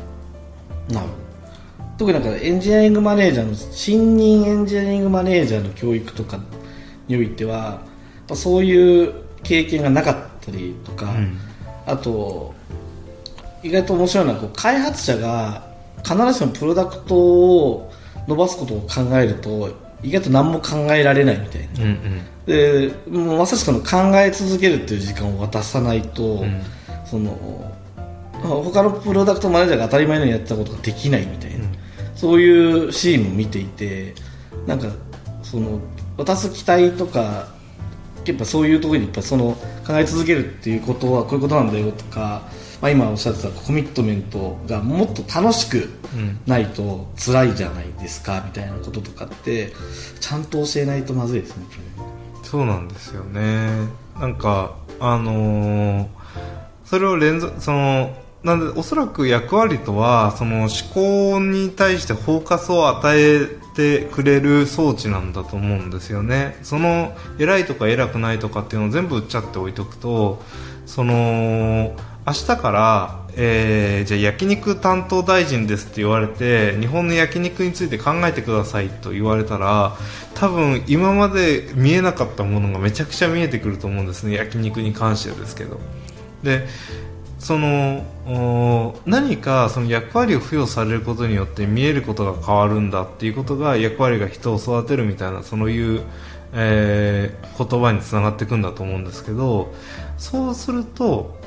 [0.89, 1.13] なるほど
[1.97, 6.39] 特になんかエンジニアリングマネージャーの新任エンジニアリングマネージャーの教育とか
[7.07, 7.79] においてはやっ
[8.27, 9.13] ぱそういう
[9.43, 11.37] 経験がなかったりとか、うん
[11.85, 12.53] あと
[13.61, 15.67] 意外と面白いのはこう開発者が
[16.03, 17.91] 必ずしもプロダクトを
[18.27, 19.69] 伸ばすことを考えると
[20.03, 21.83] 意外と何も考えられないみたいな。
[21.83, 22.21] うんうん。
[22.45, 26.61] でもうまさしくその考え続けるっていう時間を渡さないと、うん。
[27.05, 27.71] その
[28.41, 31.65] 他のプロダクトマネージャーが当たり前のようにやってたことができないみたいな、
[32.15, 34.15] そういうシーンも見ていて
[34.67, 34.87] なんか
[35.43, 35.79] その
[36.17, 37.47] 渡す期待とか
[38.25, 42.41] やっぱそういうところにやっぱその考え続けるっていうことはこういうことなんだよとか、
[42.83, 46.37] まあ、今おっしゃってたコミットメントがもっと楽しくうん。
[46.45, 49.71] ないと辛いじゃないですかみたいなこととかって
[50.19, 51.65] ちゃんと教えないとまずいですね
[52.43, 53.87] そうなんですよね。
[54.19, 56.07] なんかあのー
[56.85, 58.13] それを連続その
[58.43, 66.59] なんでおそらく役割とはその思考に対してフォーカスを与えてくれる装置なんだと思うんですよね。
[66.63, 70.43] その偉いとか偉くないとかっていうのを全部打っちゃって置いとくと
[70.85, 79.97] その明日から、えーじゃ焼肉担当大臣ですって言われて日本の焼肉について考えてくださいと言われたら
[80.35, 85.79] 多分今まで見えなかったものがめちゃくちゃ見えてくると思うんですね焼肉に関してですけど。
[86.43, 86.67] で
[87.39, 96.01] その何かその役割を付与されることによって見えることが変わるんだっていうことが役割が人を育てるみたいなそういう、
[96.53, 99.73] えー言葉につながっていくんだと思うんですけど
[100.17, 101.37] そうすると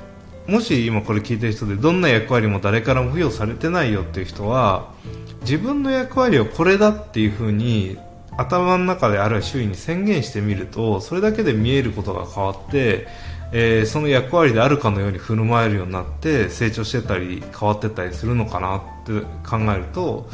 [0.49, 4.93] もし今これ聞いてる人でどんな役割も誰からも付与されてないよっていう人は
[5.41, 7.99] 自分の役割をこれだっていうふうに
[8.37, 13.07] 頭の中であるいは周囲に宣言してみるとそれだけで見えることが変わって、
[13.53, 20.29] えーその役割であるかのように振る舞えるようになって成長してたり変わってたりするのかなって考えると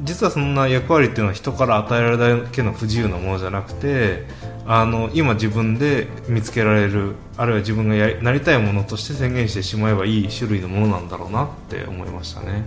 [0.00, 4.24] 実はそんな役割っていうのは人から与えられるだけの不自由なものじゃなくて
[4.66, 12.64] あの今自分で見つけられるあるいは自分がやりなりたいものとして宣言してしまえばいい種類のものなんだろうなって思いましたね。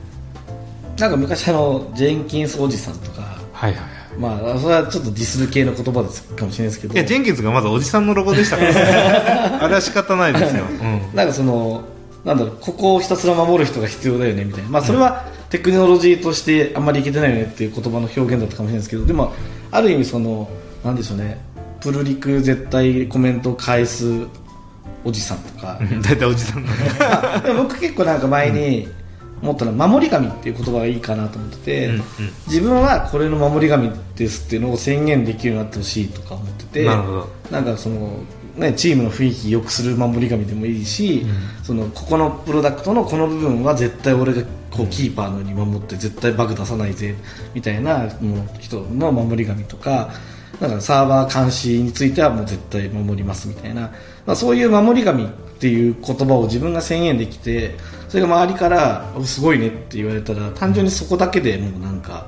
[1.00, 3.22] なんか昔あのジェンキンスおじさんとか。
[3.54, 4.18] はいはいはい。
[4.18, 6.94] まあそれはちょっとディスる系の言葉ですかもしれないですけど。
[6.94, 9.64] いやジェンキンスがまずおじさんのロゴでしたから。
[9.64, 11.02] あれは仕方ないですよ、うん。
[11.16, 11.84] なんかその
[12.24, 19.06] なんだろうここをひたすら守る人が必要だよねみたいな、まあ、それはテクノロジーとしてあんまりいけてないよねっていう言葉の表現だったかもしれないですけど。
[19.06, 19.34] でも
[19.72, 20.50] ある意味その
[20.84, 21.40] なんでしょうね。
[21.82, 24.28] プルリク絶対コメントを返す
[25.04, 25.80] おじさんとか。
[26.02, 26.66] 大体おじさん
[27.58, 28.88] 僕結構なんか前に
[29.42, 32.02] 思ったのは守り神っていう言葉がいいかなと思ってて、うんうん。
[32.48, 38.20] 自分はこれの守り神ですっていうのを宣言できるようになってほしいとか思っててなんかその、
[38.58, 41.26] ね、チームの雰囲気良くする守り神でもいいし、
[41.64, 47.16] そのここのプロダクトのこの部分は絶対俺がこうキーパーのように守って絶対バグ出さないぜ
[47.56, 50.12] みたいなもう人の守り神とか
[50.60, 53.92] なんかサーバー監視についてはもう絶対守りますみたいな、
[54.30, 55.28] まあ、そういう守り神っ
[55.60, 57.76] ていう言葉を自分が宣言できて
[58.10, 62.28] それが周りからおすごいねって言われたら単純にそこだけでもうなんか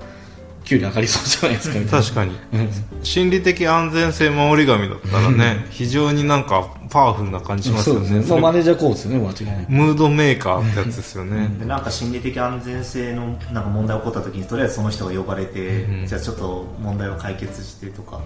[0.64, 2.04] 給料上がりそうじゃないですかみたいな。
[2.04, 2.32] 確かに。
[2.54, 2.70] うん。
[3.04, 8.08] 心理的安全性守り神だったらね非常になんかパワフルな感じしますよね。
[8.08, 8.32] そうですね。
[8.32, 11.56] まあマネージャーコーチですよね間違いないムードメーカーってやつですよね。
[11.60, 16.08] でなんか心理的安全性のなんか問題起こった時にとりあえずその人が呼ばれて、うん。
[16.08, 18.22] じゃあちょっと問題を解決してとか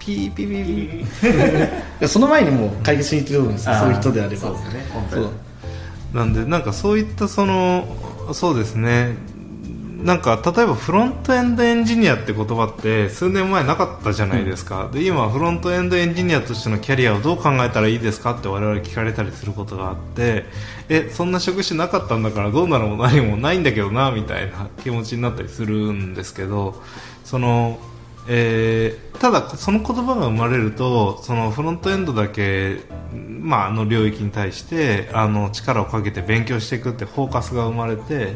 [0.00, 2.08] ピーピーピーピー。
[2.08, 3.68] その前にもう解決しに行ってるんです。
[3.68, 4.36] よ、そういう人であれば。
[4.36, 5.24] そうですね本当そう。
[5.24, 5.30] に
[6.14, 7.86] なんでなんかそういったその
[8.32, 9.16] そうですね。
[10.02, 20.46] なんか例えばフロントエンドエンジニアって言葉って数年前なかったじゃないですか、で今フロントエンドエンジニアとしてのキャリアをどう考えたらいいですかって我々聞かれたりすることがあって
[20.88, 26.82] えそんな職種なかったんだからどうなるも何もないんだけどなみたいな気持ちになったりするんですけど
[27.24, 27.78] その
[28.32, 32.78] えーただその言葉が生まれるとそのフロントエンドだけ、
[33.12, 38.34] まあ、あの領域に対してあの力をかけて勉強していくってフォーカスが生まれて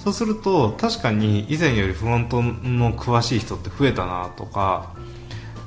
[0.00, 4.92] そうすると確かに以前よりフロントの詳しい人って増えたなとか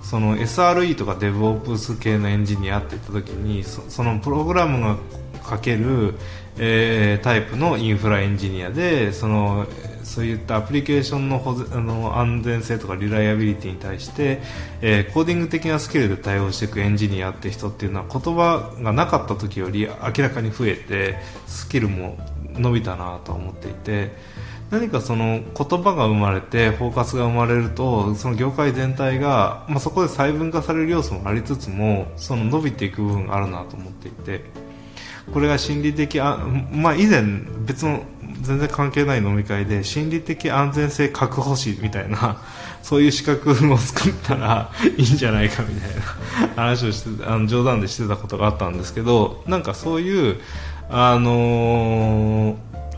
[0.03, 4.97] その SRE とか DevOps 系のエンジニアって言った時にそのプログラムが
[5.41, 6.15] かける、
[6.57, 9.65] えータイプのインフラエンジニアでその
[10.07, 14.39] そういったアプリケーションの保あの安全性とかリライアビリティに対して、
[14.81, 22.17] えーコーディング的なスキルで対応していくエンジニアって人っていうのは言葉がなかった時より明らかに増えてスキルも
[22.53, 24.11] 伸びたなと思っていて
[24.69, 34.41] 何かその言葉が生まれてフォーカスが生まれるとその業界全体が、まあ、そこで細分化される要素もありつつもその伸びていく部分があるなと思っていて
[35.33, 36.37] これが心理的あ、
[36.71, 37.23] まあ、以前
[37.65, 38.01] 別の
[38.41, 42.37] 全然関係ない飲み会で心理的安全性確保士みたいな
[42.83, 45.89] そういう資格を作ったらいいんじゃないかみたい
[46.55, 50.37] な話をしてあの冗談でしてたことがあったんですけどなんかそういう
[50.89, 52.55] あのー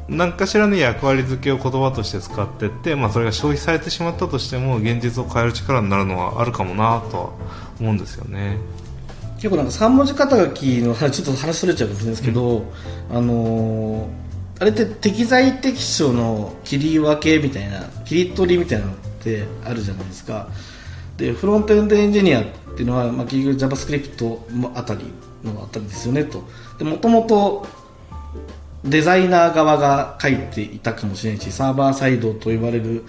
[0.10, 7.30] 何かしらの役割付けを言葉として使っていって、まあ、それが消費されてしまったとしても現実を変える力になるのはあるかもなとは
[7.80, 8.58] 思うんですよね。
[9.36, 12.66] 結構なんか3文字肩書きの話ちょっと話それちゃうかもしれないですけど、
[13.12, 14.29] あのー
[14.60, 20.50] あれって適材適所の切り分けみたいな切り取りみたいなのってあるじゃないですか。
[21.18, 22.46] でフロントエンドエンジニアっ
[22.76, 25.06] ていうのは、まあ、結局 JavaScript あたり
[25.44, 26.44] のあたりですよねと。
[26.78, 27.68] でもともと
[28.84, 33.04] デザイナー側が書いていたかもしれないしサーバーサイドと言われる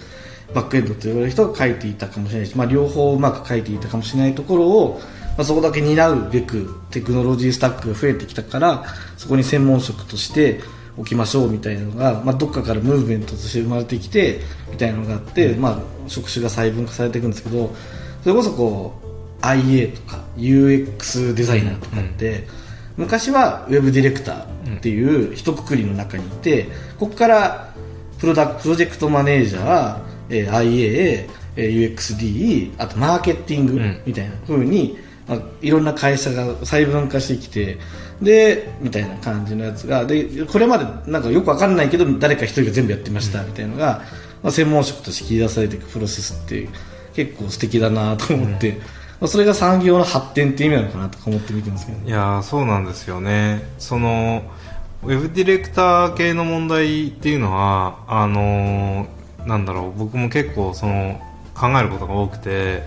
[0.54, 5.00] バックエンドと言われる人が書いていたかもしれないし、まあ、両方うまく書いていたかもしれないところを、
[5.36, 8.84] まあ、そこだけ担うべくテクノロジースタックが増えてきたから
[9.16, 10.60] そこに専門職として
[11.00, 14.40] 置きましょうみたいなのが、まあ、どっかからムーブメントとして生まれてきて
[14.70, 15.78] みたいなのがあって、まあ、
[16.08, 17.74] 職種が細分化されていくんですけど
[18.22, 22.46] それこそこう IA とか UX デザイナーとかって、
[22.98, 26.66] 昔はウェブディレクターっていう一括りの中にいて
[26.98, 27.74] ここから
[28.18, 31.26] プロダクプロジェクトマネージャー、えー IA、
[31.56, 34.02] えー UXD あとマーケティングうん。
[34.04, 37.78] みたいな風に、まあ、いろんな会社が細分化してきて
[38.22, 44.02] でみたいな感じのやつがでこれまでなんかよくわかんないけど誰か一人が全部やってましたみたいなのが、
[44.42, 46.68] まあ、専門職として切り出されていくプロセスって
[47.14, 48.72] 結構素敵だなと思って、
[49.20, 52.08] まあ、それが産業の発展っていう意味なのかなとか思って見てますけどね。
[52.08, 53.62] いやーそうなんですよね。
[53.78, 54.42] その
[55.02, 61.18] ウェブディレクター系の問題っていうのはあのーなんだろう僕も結構その
[61.54, 62.82] 考えることが多くて、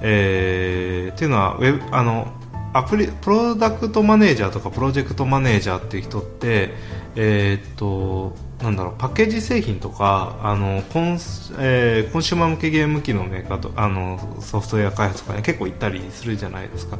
[0.00, 2.32] えーっていうのはウェブあの
[2.72, 6.70] アプリプロダクトマネージャーとかプロジェクトマネージャーっていう人って
[7.16, 11.18] えーっとなんだろうパッケージ製品とかあのコン、
[11.58, 16.98] えーコンシューマー向けゲーム機のメーカーとあのソフトウェア開発とかに結構行ったりするじゃないですか。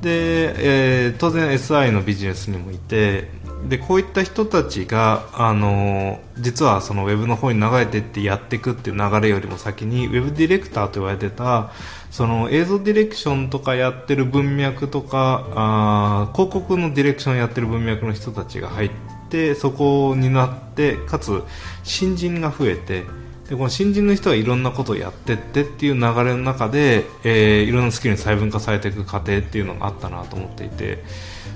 [0.00, 3.28] で、えー当然 SI のビジネスにもいて
[3.68, 11.70] でこういった人たちがあの実はそのウェブの方に流れていってやっていくっていう流れよりも先にウェブディレクターと言われてた
[12.10, 18.90] その映像ディレクションとかやってる文脈とかあ広告のディレクションやってる文脈の人たちが入っ
[19.28, 21.42] てそこになってかつ
[21.82, 23.04] 新人が増えて
[23.48, 31.04] でこの新人の人がいろんなことをやってってっていう流れの中で、えーいろんなスキルに細分化されていく過程っていうのがあったなと思っていて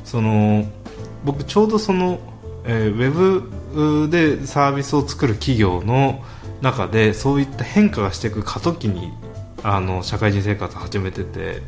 [0.05, 0.65] その
[1.25, 2.21] 僕ちょうどその、
[2.65, 6.25] えーウェブでサービスを作る企業の
[6.61, 9.13] 中でそういった変化がしていく過渡期に
[9.63, 11.63] あの社会人生活始めてて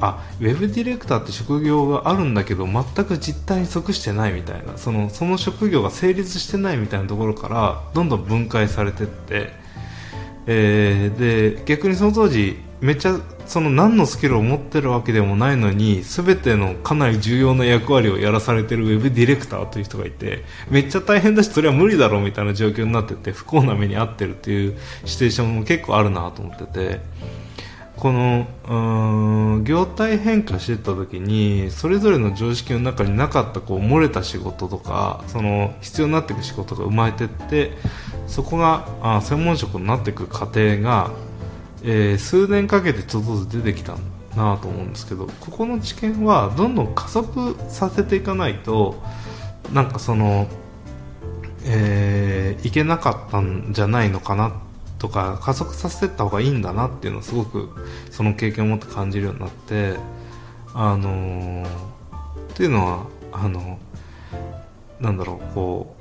[0.00, 9.52] あウェブディレクターって職業があるんだけど全く実態に即してないみたいなそのその職業が成立してないみたいなところからどんどん分解されてって、
[10.46, 27.00] えーで逆にその当時めっちゃその何のスキルを持ってるわけでもないのに全てのかなり重要な役割をやらされてるウェブディレクターという人がいてめっちゃ大変だしそれは無理だろうみたいな状況になってて不幸な目に遭ってるっていうシチュエーションも結構あるなと思ってて
[27.96, 37.72] このうん業態変化してった時にそれぞれの常識の中になかったこう漏れた仕事とかその必要になっていく仕事が生まれてって
[38.26, 41.10] そこがあ専門職になっていく過程が
[41.82, 43.96] えー数年かけてちょっとずつ出てきた
[44.36, 49.02] なと思うんですけどここの知見はどんどん加速させていかないと
[49.72, 50.46] なんかその、
[51.64, 54.60] えーいけなかったんじゃないのかな
[54.98, 57.70] とか加速させていった方がいいんだなっていうのをすごく
[58.10, 59.94] その経験を持って感じるようになって
[60.74, 61.68] あのーっ
[62.54, 63.78] ていうのはあの
[65.00, 65.99] なんだろうこう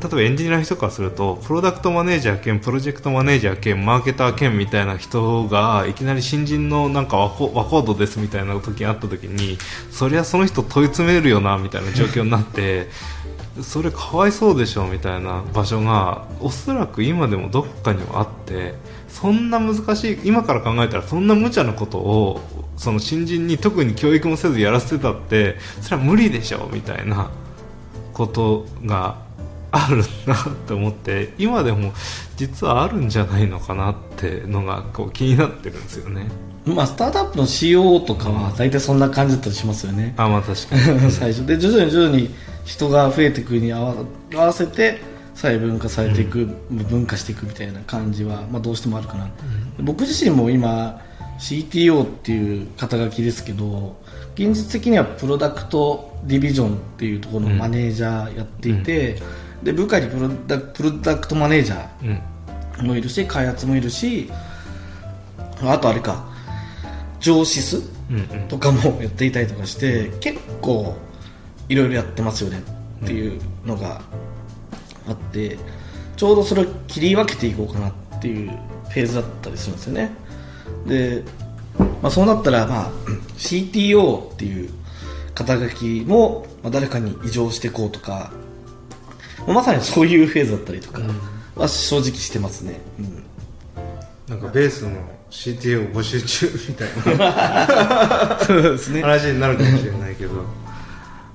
[0.00, 9.56] 例えばエンジニアの人からするとプロダクトマネージャー兼プロジェクトマネージャー兼マーケター兼みたいな人がいきなり新人のなんかワコードですみたいな時にあった時に
[9.90, 12.88] そりゃその人問い詰めるよなみたいな状況になって
[13.62, 18.74] それかわいそうでしょみたいな場所がおそらく今でもどこかにはあって
[19.08, 22.40] そんな難しい今から考えたらそんな無茶なことを
[22.76, 27.30] その新人に特に教育もせずやらせてたってそれは無理でしょみたいな
[28.12, 29.23] ことが
[29.74, 31.92] あるなって思って今でも
[32.36, 36.28] 実はあるんじゃないのかなってのがこう気になってるんですよね。
[36.64, 40.14] まあ、スタートアップの CO とかは大体そんな感じだったりしますよね。
[40.16, 41.10] あまあ確かに。
[41.12, 41.46] 最初。
[41.46, 42.30] で徐々に徐々に
[42.64, 43.94] 人が増えていくに合わ
[44.34, 45.02] 合わせて
[45.34, 49.28] 細分化されていく、分化していくみたいな感じは、まあ、どうしてもあるかな、
[49.80, 51.00] 僕自身も今
[51.38, 53.96] CTO っていう肩書きですけど
[54.34, 59.20] 現実的にはプロダクトディビジョンっていうところのマネージャーやっていて、
[59.64, 62.20] で部下にプロダプロダクトマネージャうん。
[62.78, 64.30] ーもいるし開発もいるし
[65.62, 66.24] あとあれか
[67.20, 67.78] 上司数
[68.10, 68.48] うんうん。
[68.48, 70.94] とかもやっていたりとかして結構
[71.68, 72.62] いろいろやってますよね
[73.02, 74.02] っていうのが
[75.08, 75.58] あって
[76.16, 80.10] ちょうどそれを切り分けていこうかなっていうフェーズだったりするんですよね。
[80.86, 81.22] で、
[82.02, 82.90] まあ、そうなったら、まあ、
[83.36, 84.70] CTO っていう
[85.34, 88.30] 肩書きも、まあ、誰かに異常していこうとか
[89.46, 91.00] まさにそういうフェーズだったりとか
[91.56, 93.24] は正直してますね、うん。
[94.28, 94.90] なんかベースの
[95.30, 98.38] CTO 募集中みたいな。
[98.46, 99.02] そうですね。
[99.02, 100.32] 話になるかもしれないけど。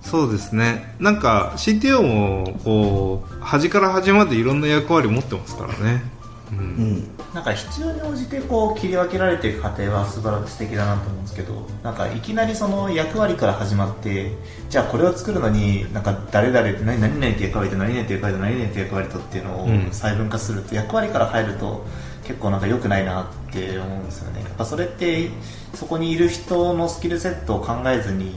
[0.01, 0.95] そうですね。
[0.99, 6.03] なんか CTO もこう端から端までいろんな役割持ってますからね、
[6.51, 6.57] うん。
[6.57, 14.31] うんなんか必要に応じてこう切り分けられていく過程は素晴らしい素敵だなと思うんですけどなんかいきなりその役割から始まって
[14.67, 19.89] じゃあこれを作るのになんか誰々何何々って役割と何々って役割と何々って役割とっていうのをうん。
[19.91, 21.85] 細分化すると役割から入ると
[22.23, 24.41] 結構なんか良くないなって思うんですよね。
[24.41, 25.29] やっぱそれって
[25.73, 28.35] そこにいる人のスキルセットを考えずに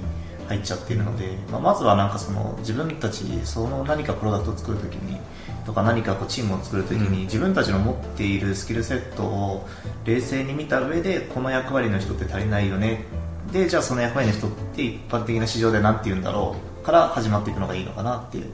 [0.48, 5.18] 入っちゃっているので、まあ、まずはなんかその自分たちその何かプロダクトを作るときに
[5.64, 9.68] とか何かこうチームを作るときに、自分たちの持っているスキルセットを
[10.04, 13.04] 冷静に見た上でこの役割の人って足りないよね。
[13.52, 18.46] でじゃあその役割の人って一般的な市場で何て言うんだろうから始まっていくのがいいのかなっていう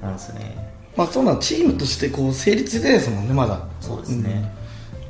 [0.00, 0.74] 思うんですよね。
[0.96, 3.60] まあそうなのチームとしてこう成立してないですもんねまだ。
[3.80, 4.52] そうですね、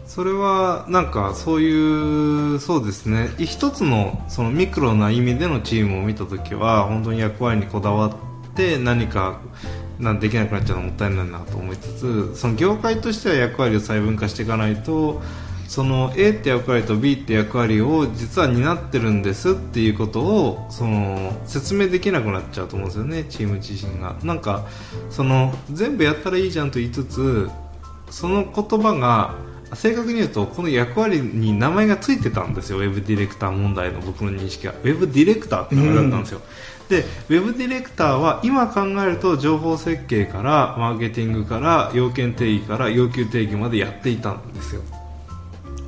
[0.07, 3.31] それはなんかそういうそうですね。
[3.39, 9.41] 一つのそのミクロな意味でのチームを見た時は本当に役割にこだわって何か
[9.99, 15.23] なんできなくなっちゃうのもったいないなと思いつつその業界としては役割を細分化していかないと
[15.69, 24.17] その A って役割と B って役割を実は担ってるんですっていうことをその説明できなくなっちゃうと思うんですよねチーム自身が。
[24.23, 24.67] なんか
[25.09, 27.51] その全部やったらいいじゃんと言いつつ
[28.11, 29.35] その言葉が
[29.75, 32.79] 正確に言うとこの役割に名前がついてたんですよ。
[32.79, 34.75] ウェブディレクター問題の僕の認識は。
[34.83, 36.43] ウェブディレクターって名前だったんですよ、
[36.93, 44.83] でウェブディレクターは今考えると情報設計からマーケティングから要件定義から要求定義までやっていたんですよ。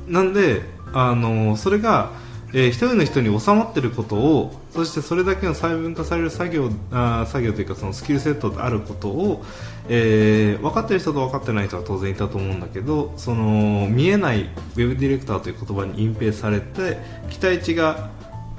[0.07, 2.11] なんであのそれが、
[2.53, 9.43] えー一人の人に収まってることをそしてそれだけの細分化される作業あ作業というかそのスキルセットであることを、
[9.89, 16.97] えー分かってる人と分かってない人は当然いたと思うんだけどその見えないウェブディレクターという言葉に隠蔽されて
[17.29, 18.09] 期待値が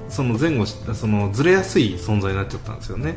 [0.09, 3.17] その前後そのずれやすい存在になっちゃったんですよね。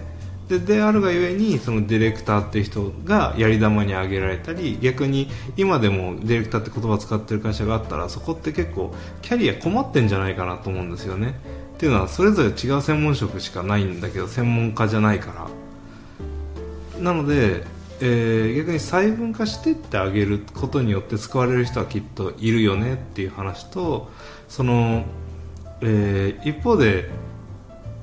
[0.49, 11.35] でであるがゆえにそのディレクターっていう人がやり玉に挙げられたり逆に今でもディレクターって言葉を使ってる会社があったらそこって結構キャリア困ってんじゃないかなと思うんですよね
[11.75, 15.49] っていうのはそれぞれ違う専門職しかないんだけど専門家じゃないか
[16.93, 17.63] らなので
[18.01, 24.09] えー逆に細分化してってあげることによって使われる人はきっといるよねっていう話と
[24.47, 25.03] その、
[25.81, 27.09] えー一方で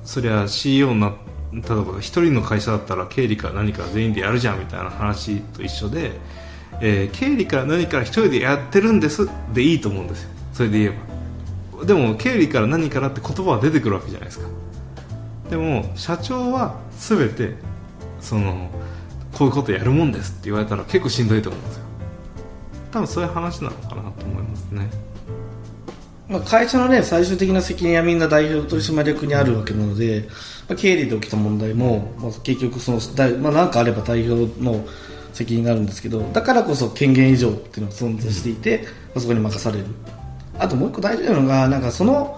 [0.03, 1.13] そりゃ CEO にな
[1.51, 6.11] 例えば一人の会社だったら経理か何か全員でやるじゃんみたいな話と一緒で、
[6.81, 10.29] えー経理から何から一人でやってるんですでいいと思うんですよ。
[10.53, 10.89] それで言え
[11.79, 11.85] ば。
[11.85, 14.47] でも経理から何からって言葉は出てくるわけじゃないですか。
[15.49, 17.55] でも社長は全て
[18.19, 18.69] その
[19.33, 21.83] こういうことやるもんですって言われたら結構しんどいと思うんですよ。
[22.91, 24.89] 多分そういう話なのかなと思いますね。
[26.29, 30.27] まあ、会社のね、最終的な責任はみんな代表取締役にあるわけなので、
[30.67, 32.99] まあ、経理で起きた問題も、まあ、結局その、
[33.39, 34.85] まあ、なんかあれば代表の
[35.33, 39.85] 責任があるんですけど、だからこそ権限以上っていうのが存在していて、まあ、そこに任される。
[40.59, 42.37] あともう一個大事なのが、なんかその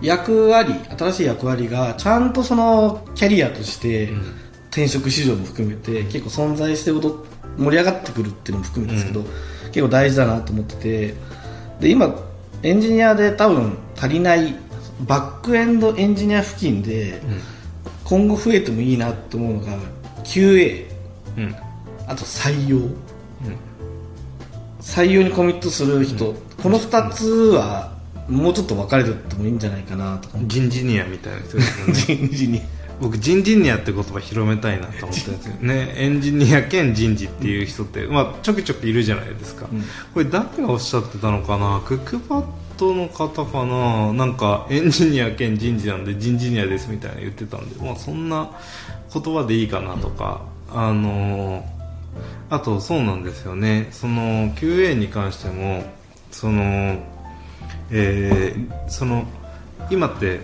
[0.00, 4.10] 役割、新しい役割が、ちゃんとそのキャリアとして、
[4.70, 9.24] 転職市場も含めて、結構存在して盛り上がってくるっていうのも含めてですけど、
[9.68, 11.14] 結構大事だなと思ってて、
[11.80, 12.14] で、今、
[12.64, 14.56] エンジニアで多分足りない
[15.06, 17.20] バックエンドエンジニア付近で
[18.04, 19.78] 今後増えてもいいなと思うのが
[20.24, 20.86] QA
[21.36, 21.54] うん。
[22.06, 22.78] あと採用、
[24.80, 27.92] 採用にコミットする人、この2つは
[28.28, 30.28] もうちょっと分かれてってもいいんじゃないかなと。
[30.28, 31.92] か思って人事ニアみたいな人ですよね。
[32.28, 32.62] 人事に
[33.04, 35.54] 僕人事ニアって言葉広めたいなと思ってるんですよ。
[35.56, 39.82] ねエンジニア兼人事っていう人って、まあ、ちょくちょくいるじゃないですか、うん。
[40.14, 41.82] これ誰がおっしゃってたのかな？
[41.84, 42.44] クックパッ
[42.78, 44.14] ドの方かな？
[44.14, 48.50] なんかエンジニア兼人事なんで人事ニアですみたいな言ってたんで、まあ、そんな
[49.12, 50.40] 言葉でいいかなとか
[50.72, 51.74] あのー
[52.48, 53.88] あとそうなんですよね。
[53.90, 55.84] その QA に関しても
[56.30, 56.62] その
[57.90, 59.26] えーその
[59.90, 60.40] 今って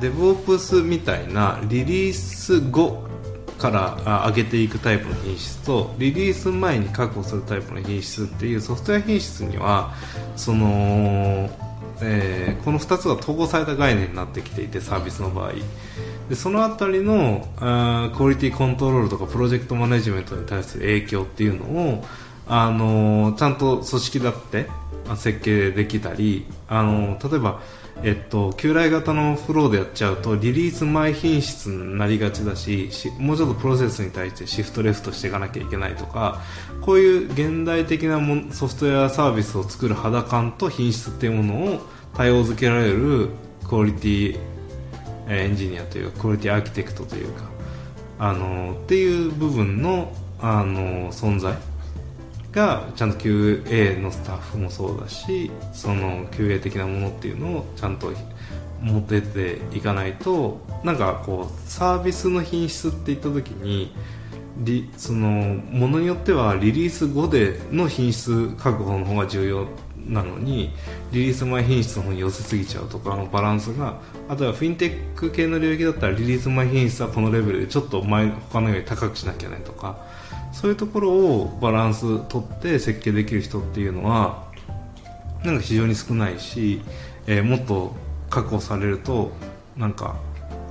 [0.00, 3.06] デブオプスみたいなリリース後
[3.58, 9.94] から上げていくタイプの品質とリリース前に確保するタイプの品質っていうソフトウェア品質には
[10.36, 11.50] その、
[12.02, 15.52] えーこの2つが統合された概念になってきていてサービスの場合。
[16.28, 22.04] でそのあたりのあクオリティコントロールとかプロジェクトマネジメントに対する影響っていうのを
[22.48, 24.68] あのちゃんと組織だって
[25.16, 27.60] 設計できたりあの例えば、
[28.02, 36.42] えっと、旧来型のフローでやっちゃうとリリース前品質になりがちだしもうちょっとプロセスに対してシフトレフトしていかなきゃいけないとか
[36.82, 41.80] こういう現代的なもソフトウェアサービスを作る肌感と品質っていうものを
[42.14, 43.30] 対応づけられる
[43.66, 44.38] クオリティ
[45.28, 47.44] エンジニアというかクオリティアーキテクトというか
[48.18, 51.56] あのっていう部分のあの存在。
[52.56, 58.10] がちゃんと QA のスタッフもそうだしその QA 的なものっていうのをちゃんと
[58.80, 63.92] 持ってっていかないとなんかこうサービスの品質っていった時に
[64.58, 69.66] リそのものによってはリリース後での品質確保の方が重要
[70.08, 70.70] なのに
[71.12, 74.00] リリース前品質の方に寄せすぎちゃうとかのバランスが
[74.30, 79.98] あとはフィンテック系の領域だったらリリース前品質はこのレベルでちょっと前他のより高くしなきゃねとか
[80.60, 84.46] そういうところをバランス取って設計できる人っていうのは
[85.44, 86.80] なんか非常に少ないし、
[87.26, 87.94] えーもっと
[88.30, 89.32] 確保されると
[89.76, 90.16] なんか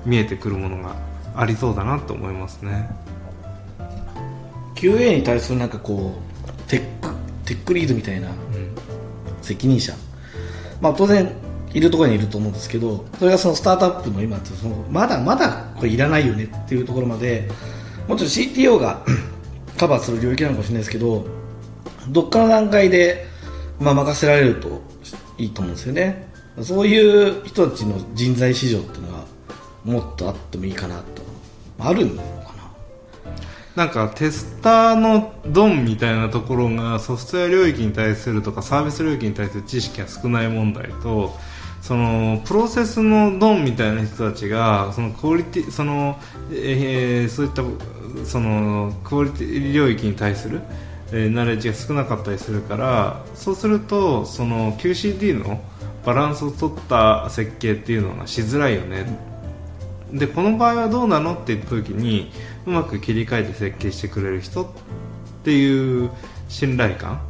[0.05, 0.95] 見えてくるものが
[1.36, 2.89] ありそうだなと思いますね。
[4.73, 6.15] QA に対するなんかこ
[6.47, 7.15] うテック
[7.45, 8.36] テックリードみたいなうん
[9.41, 9.93] 責任者、
[10.81, 11.31] まあ、当然
[11.73, 17.47] いるところにいると思うんですけどそれがそのスタートアップの今ってそのまだまだこれいらないよねっていうところまで
[18.07, 19.05] もちろん CTO が
[19.78, 21.26] カバーする領域なのかもしれないですけど
[22.09, 23.26] どっかの段階で、
[23.80, 24.82] まあ、任せられると
[25.38, 26.32] いいと思うんですよね。
[26.61, 29.26] そういう人たちの人材市場っていうのは
[29.84, 31.23] もっとあってもいいかなと。
[31.80, 32.53] あるのか
[33.76, 33.86] な。
[33.86, 41.36] なんかテスターのドンみたいなところがソフトウェア領域に対するとかサービス領域に対する知識が少ない問題と
[41.86, 46.17] そのプロセスのドンみたいな人たちがそのクオリティその、
[46.51, 47.62] えーそういった
[48.25, 50.62] そのクオリティ領域に対する、
[51.12, 55.62] えーナレッジが少なかったりするからそうするとその QCD の
[56.03, 59.05] バランスを取った設計っていうのがしづらいよね。
[60.12, 62.32] でこの場合はどうなのって言った時に
[62.66, 64.67] うまく切り替えて設計してくれる人っ
[65.43, 66.09] ていう
[66.49, 67.21] 信頼感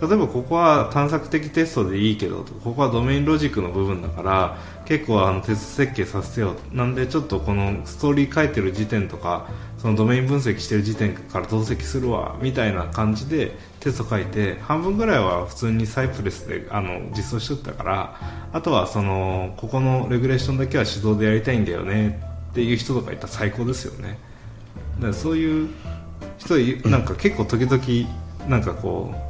[0.00, 9.48] 例えばここは探索的テストでいいけどここはドメインロジックの部分だから結構あのテスト設計させてよなんでちょっとこのストーリー書いてる時点とか
[9.78, 18.20] そのドメイン分析してる時点から同席するわみたいな感じでテスト書いて半分ぐらいは普通にサイプレスであの実装しとったから
[18.52, 22.20] あとはそのここのレギュレーションだけは手動でやりたいんだよね
[22.50, 24.18] っていう人とかいたら最高ですよね。
[24.96, 25.68] だからそういう
[26.38, 29.25] 人なんか結構時々なんかこう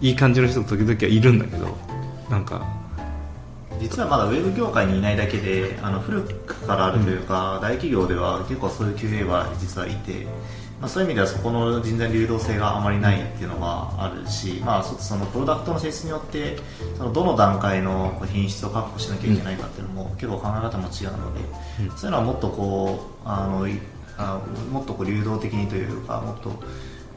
[0.00, 1.76] いい感じの人時々はいるんだけど
[2.30, 2.78] なんか。
[3.80, 10.26] 実はまだウェブ業界にいないだけであの古くからあるというか、大企業では結構そういう QA は実はいて、
[10.80, 16.58] まあ、そういう意味ではそこの人材流動性があまりないっていうのがあるし、まあ、そそのプロダクトの性質によって
[16.96, 21.40] そのどの段階の品質を確保しなきゃいけないかっていうのも、結構考え方も違うので、
[21.90, 21.96] うん。
[21.96, 23.78] そういうのはもっとこうあのい
[24.16, 24.40] あ
[24.72, 26.50] もっとこう流動的にというかもっと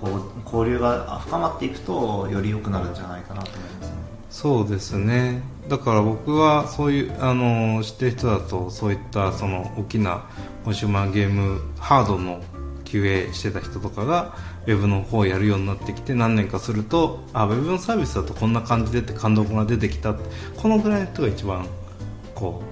[0.01, 3.95] こう交流が深まっていくとより良くなるんじゃないかなと思いますね。
[4.31, 10.25] そうですねだから僕はそういうあの知ってる人だとそういったその大きな
[10.63, 12.41] コンシューマーゲームハードの
[12.85, 21.67] QA してた人とかがウェブの方をやるようになってきて何年かするとあウェブのサービスだとこんな感じでって感動が出てきたこのぐらいの人が一番
[22.33, 22.63] こ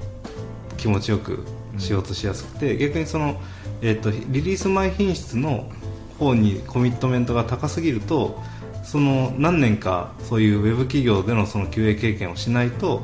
[0.74, 1.44] う気持ちよく
[1.78, 3.40] しようとしやすくて、逆にその、
[3.82, 5.70] えー、とリリース前品質の
[6.20, 8.40] 方にコミットメントが高すぎると
[8.84, 13.02] その何年かそういうウェブ企業でのその QA 経験をしないと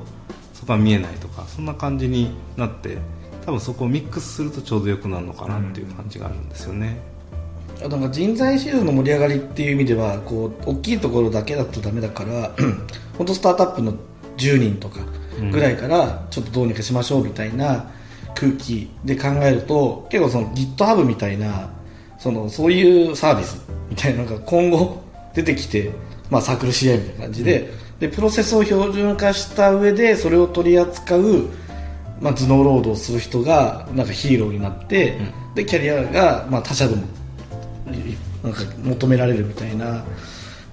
[0.53, 2.97] そこは見えないとかそんな感じになって
[3.45, 6.97] 多分そこをミックスするとちょうどよくなるのかなっていう感じがあるんですよね。
[7.79, 12.51] あとなんか人材市場の盛り上がりっていう意味ではこう大きいところだけだとダメだから
[13.17, 13.93] 本当スタートアップの
[14.37, 15.01] 10人とか
[15.51, 17.91] ぐらいからちょっとどうにかしましょうみたいな
[18.33, 21.69] 空気で考えると結構その GitHub みたいな
[22.25, 24.99] そのそういうサービスみたいなのが今後
[25.35, 25.91] 出てきて、
[26.31, 27.69] まあ、サークル CI みたいな感じで,、
[27.99, 31.49] でプロセスを標準化した上でそれを取り扱う、
[32.19, 35.19] まあ、頭脳労働する人がなんかヒーローになって、
[35.53, 37.03] でキャリアが、まあ、他社でも
[38.43, 40.03] なんか求められるみたいな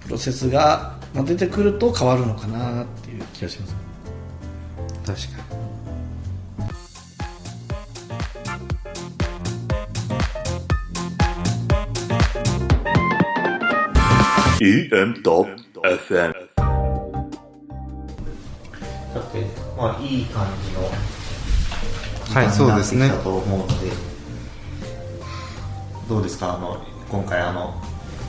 [0.07, 3.77] プロセスがまあ出てくると変わるのかなっていう気がします。
[5.05, 5.52] 確かに
[14.63, 15.25] EM.FM
[16.23, 16.33] だ
[19.21, 19.45] って、
[19.77, 20.83] まあ、いい感じの
[22.27, 23.07] 時はい間そうですね。
[23.07, 23.75] になってきたと思うので、
[26.09, 26.55] どうですか？
[26.55, 26.81] あの
[27.11, 27.75] 今回あの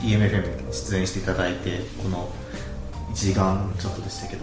[0.02, 2.28] EMFM に出演していただいてこの
[3.12, 4.42] 1時間ちょっとでしたけど。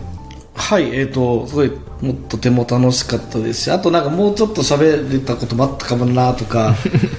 [0.53, 6.73] はいえー、とすごいもっとても楽しかったですしあとなんかもうちょっと喋れたこともあったかもなとか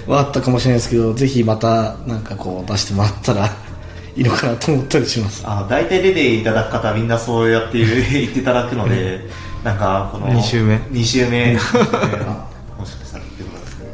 [0.06, 3.50] はあったかもしれないですけどぜひまたなんかこう出してもらったら
[4.16, 5.42] いいのかなと思ったりします。
[5.46, 7.86] あの大体出ていただく方はみんなそうやって言
[8.28, 9.20] っていただくので
[9.64, 10.76] なんかこの二週目。
[10.76, 11.54] 2週目。
[11.56, 13.86] もしかしたらっていうことですね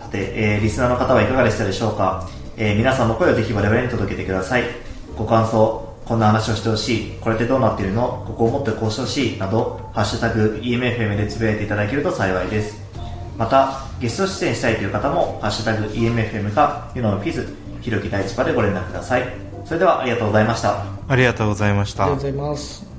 [0.00, 4.64] さて、えーリスナーの方はいかがでしたでしょうか、えー皆さんの声をぜひ我々に届けてください。
[5.16, 7.12] ご感想こんな話をしてほしい。
[7.20, 8.24] これってどうなっているの？
[8.26, 9.38] ここをもっとこうしてほしい。
[9.38, 12.78] など「ハッシュタグ #EMFM」でつぶやいていただけると幸いです。
[13.38, 17.48] またゲスト出演したいという方も「ハッシュタグ #EMFM」か「ユノのフィズ」
[17.80, 19.50] ひろき大地場でご連絡ください。
[19.64, 20.84] それではありがとうございました。
[21.08, 22.04] ありがとうございました。
[22.04, 22.86] ありがとうございます。
[22.86, 22.90] ー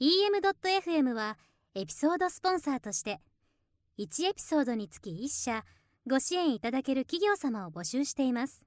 [0.00, 1.36] EM.FM は
[1.74, 3.20] エピソードスポンサーとして
[3.98, 5.64] 1エピソードにつき1社
[6.06, 8.64] ご支援いただける企業様を募集しています。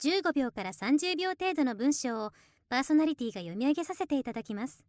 [0.00, 2.30] 15秒から30秒程度の文章を
[2.68, 4.84] パーソナリティが読み上げさせていただきます。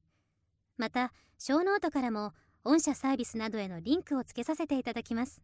[0.78, 2.34] また小ノートからも
[2.64, 5.42] 御社サービスなどへのリンクをつけさせていただきます。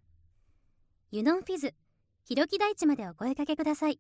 [1.10, 1.74] ユノンフィズ
[2.24, 4.00] ひろき大地までお声掛けください。